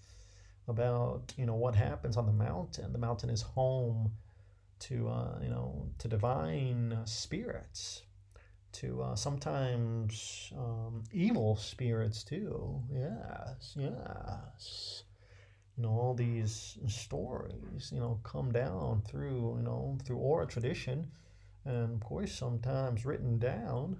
about 0.68 1.32
you 1.36 1.46
know 1.46 1.54
what 1.54 1.74
happens 1.74 2.16
on 2.16 2.26
the 2.26 2.32
mountain. 2.32 2.92
The 2.92 2.98
mountain 2.98 3.30
is 3.30 3.42
home 3.42 4.12
to 4.80 5.08
uh, 5.08 5.38
you 5.42 5.48
know 5.50 5.88
to 5.98 6.08
divine 6.08 6.98
spirits 7.04 8.02
to 8.72 9.02
uh, 9.02 9.16
sometimes 9.16 10.52
um, 10.56 11.02
evil 11.12 11.56
spirits 11.56 12.22
too. 12.24 12.82
Yes 12.92 13.76
yes 13.76 15.02
you 15.80 15.86
know 15.86 15.92
all 15.98 16.12
these 16.12 16.76
stories 16.88 17.90
you 17.90 18.00
know 18.00 18.20
come 18.22 18.52
down 18.52 19.02
through 19.08 19.56
you 19.56 19.62
know 19.62 19.96
through 20.04 20.18
oral 20.18 20.46
tradition. 20.46 21.10
And 21.64 21.94
of 21.94 22.00
course 22.00 22.32
sometimes 22.32 23.06
written 23.06 23.38
down 23.38 23.96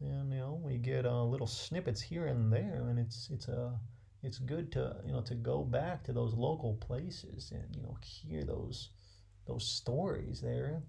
and 0.00 0.32
you 0.32 0.38
know 0.38 0.60
we 0.64 0.78
get 0.78 1.06
uh, 1.06 1.22
little 1.22 1.46
snippets 1.46 2.00
here 2.02 2.26
and 2.26 2.52
there 2.52 2.88
and 2.90 2.98
it's 2.98 3.28
it's 3.32 3.46
a 3.46 3.66
uh, 3.66 3.70
it's 4.24 4.38
good 4.38 4.72
to 4.72 4.96
you 5.06 5.12
know 5.12 5.20
to 5.22 5.36
go 5.36 5.62
back 5.62 6.02
to 6.04 6.12
those 6.12 6.34
local 6.34 6.74
places 6.74 7.52
and 7.52 7.76
you 7.76 7.82
know 7.82 7.96
hear 8.02 8.42
those 8.42 8.90
those 9.46 9.68
stories 9.68 10.40
there. 10.40 10.82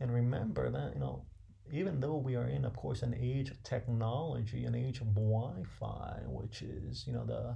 And 0.00 0.14
remember 0.14 0.70
that 0.70 0.94
you 0.94 1.00
know 1.00 1.26
even 1.70 2.00
though 2.00 2.16
we 2.16 2.36
are 2.36 2.48
in 2.48 2.64
of 2.64 2.74
course 2.74 3.02
an 3.02 3.14
age 3.20 3.50
of 3.50 3.62
technology 3.64 4.64
an 4.64 4.74
age 4.74 5.02
of 5.02 5.14
wi-fi 5.14 6.20
which 6.26 6.62
is 6.62 7.06
you 7.06 7.12
know 7.12 7.26
the 7.26 7.54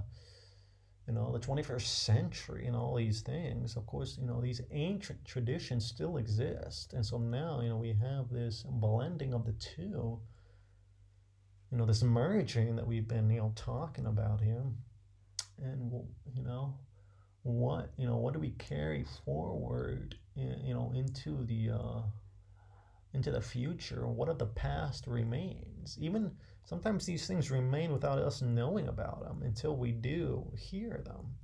you 1.07 1.13
know 1.13 1.31
the 1.31 1.39
21st 1.39 1.85
century 1.85 2.65
and 2.65 2.75
all 2.75 2.95
these 2.95 3.21
things 3.21 3.75
of 3.75 3.85
course 3.85 4.17
you 4.19 4.27
know 4.27 4.41
these 4.41 4.61
ancient 4.71 5.23
traditions 5.25 5.85
still 5.85 6.17
exist. 6.17 6.93
And 6.93 7.05
so 7.05 7.17
now 7.17 7.61
you 7.61 7.69
know 7.69 7.77
we 7.77 7.93
have 7.93 8.29
this 8.29 8.63
blending 8.67 9.33
of 9.33 9.45
the 9.45 9.53
two 9.53 10.19
you 11.71 11.77
know 11.77 11.85
this 11.85 12.03
merging 12.03 12.75
that 12.75 12.87
we've 12.87 13.07
been 13.07 13.29
you 13.29 13.39
know 13.39 13.51
talking 13.55 14.05
about 14.05 14.41
here. 14.41 14.63
And 15.61 15.91
you 16.33 16.43
know 16.43 16.75
what 17.43 17.91
you 17.97 18.07
know 18.07 18.17
what 18.17 18.33
do 18.33 18.39
we 18.39 18.51
carry 18.51 19.05
forward 19.23 20.15
you 20.35 20.73
know 20.73 20.91
into 20.95 21.43
the 21.45 21.71
uh 21.71 22.01
into 23.13 23.31
the 23.31 23.41
future? 23.41 24.07
What 24.07 24.29
of 24.29 24.37
the 24.37 24.45
past 24.45 25.07
remains? 25.07 25.97
Even 25.99 26.31
sometimes 26.65 27.05
these 27.05 27.27
things 27.27 27.51
remain 27.51 27.91
without 27.93 28.19
us 28.19 28.41
knowing 28.41 28.87
about 28.87 29.23
them 29.23 29.41
until 29.43 29.75
we 29.75 29.91
do 29.91 30.45
hear 30.57 31.01
them 31.05 31.35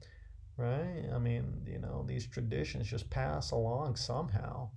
right? 0.58 1.06
I 1.14 1.18
mean 1.18 1.64
you 1.66 1.80
know 1.80 2.04
these 2.08 2.28
traditions 2.28 2.88
just 2.88 3.10
pass 3.10 3.52
along 3.52 3.96
somehow. 3.96 4.70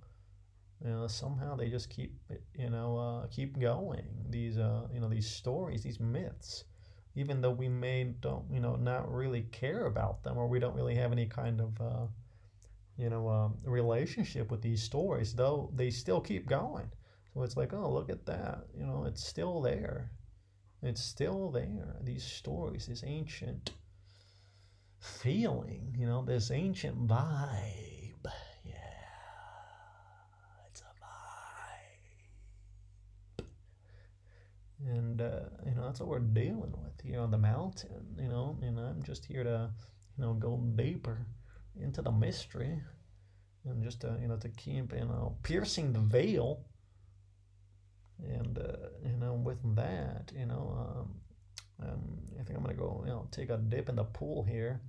You 0.83 0.91
know 0.91 1.07
somehow 1.07 1.55
they 1.55 1.69
just 1.69 1.89
keep 1.89 2.19
you 2.57 2.69
know 2.69 2.97
uh, 2.97 3.27
keep 3.27 3.59
going. 3.59 4.05
These 4.29 4.57
uh, 4.57 4.87
you 4.93 4.99
know 4.99 5.09
these 5.09 5.29
stories 5.29 5.83
these 5.83 5.99
myths 5.99 6.65
even 7.15 7.39
though 7.41 7.51
we 7.51 7.69
may 7.69 8.03
don't 8.03 8.45
you 8.51 8.59
know 8.59 8.75
not 8.75 9.11
really 9.11 9.43
care 9.51 9.85
about 9.85 10.23
them 10.23 10.37
or 10.37 10.47
we 10.47 10.59
don't 10.59 10.75
really 10.75 10.95
have 10.95 11.11
any 11.11 11.25
kind 11.25 11.61
of 11.61 11.79
uh, 11.81 12.07
you 12.97 13.09
know 13.09 13.27
um, 13.29 13.57
relationship 13.63 14.51
with 14.51 14.61
these 14.61 14.81
stories 14.83 15.33
though 15.33 15.71
they 15.75 15.89
still 15.89 16.21
keep 16.21 16.47
going. 16.47 16.89
So 17.33 17.43
it's 17.43 17.57
like 17.57 17.73
oh 17.73 17.91
look 17.91 18.09
at 18.09 18.25
that. 18.25 18.65
You 18.77 18.85
know 18.85 19.05
it's 19.05 19.25
still 19.25 19.61
there 19.61 20.11
it's 20.85 21.01
still 21.01 21.51
there. 21.51 21.95
These 22.03 22.23
stories, 22.23 22.87
this 22.87 23.03
ancient 23.05 23.71
feeling, 24.99 25.95
you 25.97 26.05
know, 26.05 26.23
this 26.23 26.51
ancient 26.51 27.07
vibe. 27.07 28.25
Yeah, 28.63 28.73
it's 30.67 30.81
a 30.81 30.93
vibe. 33.41 33.45
And, 34.87 35.21
uh, 35.21 35.39
you 35.65 35.75
know, 35.75 35.85
that's 35.85 35.99
what 35.99 36.09
we're 36.09 36.19
dealing 36.19 36.73
with 36.83 37.01
here 37.03 37.19
on 37.19 37.31
the 37.31 37.37
mountain, 37.37 38.17
you 38.19 38.29
know, 38.29 38.57
and 38.61 38.79
I'm 38.79 39.03
just 39.03 39.25
here 39.25 39.43
to, 39.43 39.69
you 40.17 40.23
know, 40.23 40.33
go 40.33 40.57
deeper 40.75 41.25
into 41.79 42.01
the 42.01 42.11
mystery 42.11 42.81
and 43.65 43.83
just 43.83 44.01
to, 44.01 44.17
you 44.21 44.27
know, 44.27 44.37
to 44.37 44.49
keep, 44.49 44.93
you 44.93 45.05
know, 45.05 45.37
piercing 45.43 45.93
the 45.93 45.99
veil 45.99 46.65
and 48.23 48.57
uh, 48.57 48.89
you 49.03 49.17
know 49.17 49.33
with 49.33 49.59
that 49.75 50.31
you 50.37 50.45
know 50.45 50.73
um, 50.77 51.15
um, 51.83 52.01
I 52.39 52.43
think 52.43 52.57
I'm 52.57 52.63
gonna 52.63 52.75
go 52.75 53.03
you 53.05 53.11
know 53.11 53.27
take 53.31 53.49
a 53.49 53.57
dip 53.57 53.89
in 53.89 53.95
the 53.95 54.03
pool 54.03 54.43
here. 54.43 54.81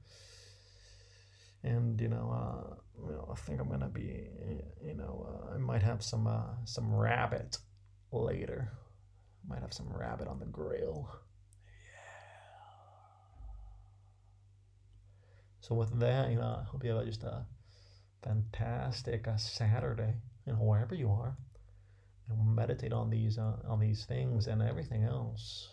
And 1.64 2.00
you 2.00 2.08
know 2.08 2.30
uh, 2.32 2.74
you 3.04 3.12
know 3.12 3.28
I 3.30 3.34
think 3.34 3.60
I'm 3.60 3.68
gonna 3.68 3.88
be 3.88 4.28
you 4.84 4.94
know 4.94 5.26
uh, 5.28 5.54
I 5.54 5.58
might 5.58 5.82
have 5.82 6.02
some 6.02 6.26
uh, 6.26 6.54
some 6.64 6.94
rabbit 6.94 7.58
later. 8.12 8.72
Might 9.48 9.60
have 9.60 9.72
some 9.72 9.88
rabbit 9.92 10.26
on 10.26 10.40
the 10.40 10.46
grill. 10.46 11.08
Yeah. 11.92 13.06
so 15.60 15.74
with 15.74 15.98
that 16.00 16.30
you 16.30 16.36
know 16.36 16.60
I 16.60 16.64
hope 16.64 16.84
you 16.84 16.90
have 16.90 17.06
just 17.06 17.24
a 17.24 17.46
fantastic 18.22 19.26
uh, 19.28 19.36
Saturday 19.36 20.14
and 20.46 20.58
wherever 20.60 20.94
you 20.94 21.10
are 21.10 21.36
know, 22.28 22.42
meditate 22.42 22.92
on 22.92 23.10
these 23.10 23.38
uh, 23.38 23.56
on 23.66 23.78
these 23.80 24.04
things 24.04 24.46
and 24.46 24.62
everything 24.62 25.04
else 25.04 25.68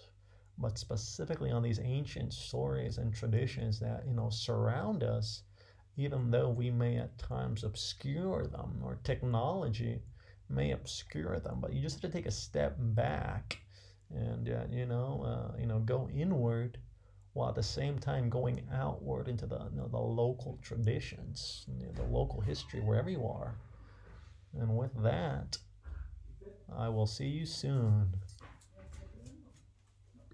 but 0.58 0.78
specifically 0.78 1.52
on 1.52 1.63
these 1.63 1.80
ancient 1.80 2.32
stories 2.34 2.98
and 2.98 3.13
traditions 3.13 3.80
that 3.80 4.04
you 4.06 4.13
know 4.13 4.30
surround 4.30 5.04
us 5.04 5.44
even 5.98 6.32
though 6.32 6.50
we 6.50 6.72
may 6.72 6.98
at 6.98 7.18
times 7.18 7.63
obscure 7.63 8.46
them 8.48 8.82
or 8.84 8.98
technology 9.04 10.02
may 10.50 10.72
obscure 10.72 11.39
them. 11.39 11.60
But 11.60 11.74
you 11.74 11.82
just 11.82 12.02
have 12.02 12.12
to 12.12 12.18
take 12.18 12.26
a 12.26 12.32
step 12.32 12.76
back 12.78 13.60
and 14.13 14.50
uh, 14.50 14.63
you 14.72 14.86
know 14.86 15.24
uh, 15.26 15.60
you 15.60 15.66
know 15.66 15.80
go 15.80 16.10
inward 16.13 16.78
while 17.34 17.50
at 17.50 17.56
the 17.56 17.63
same 17.63 17.98
time 17.98 18.30
going 18.30 18.62
outward 18.72 19.28
into 19.28 19.48
the 19.48 19.60
you 19.72 19.78
know, 19.78 19.88
the 19.88 19.98
local 19.98 20.60
traditions 20.62 21.66
you 21.80 21.86
know, 21.86 21.92
the 21.94 22.04
local 22.04 22.42
history 22.42 22.80
wherever 22.80 23.10
you 23.10 23.26
are. 23.26 23.56
And 24.60 24.78
with 24.78 24.92
that 25.04 25.58
I 26.77 26.89
will 26.89 27.07
see 27.07 27.27
you 27.27 27.45
soon. 27.45 28.09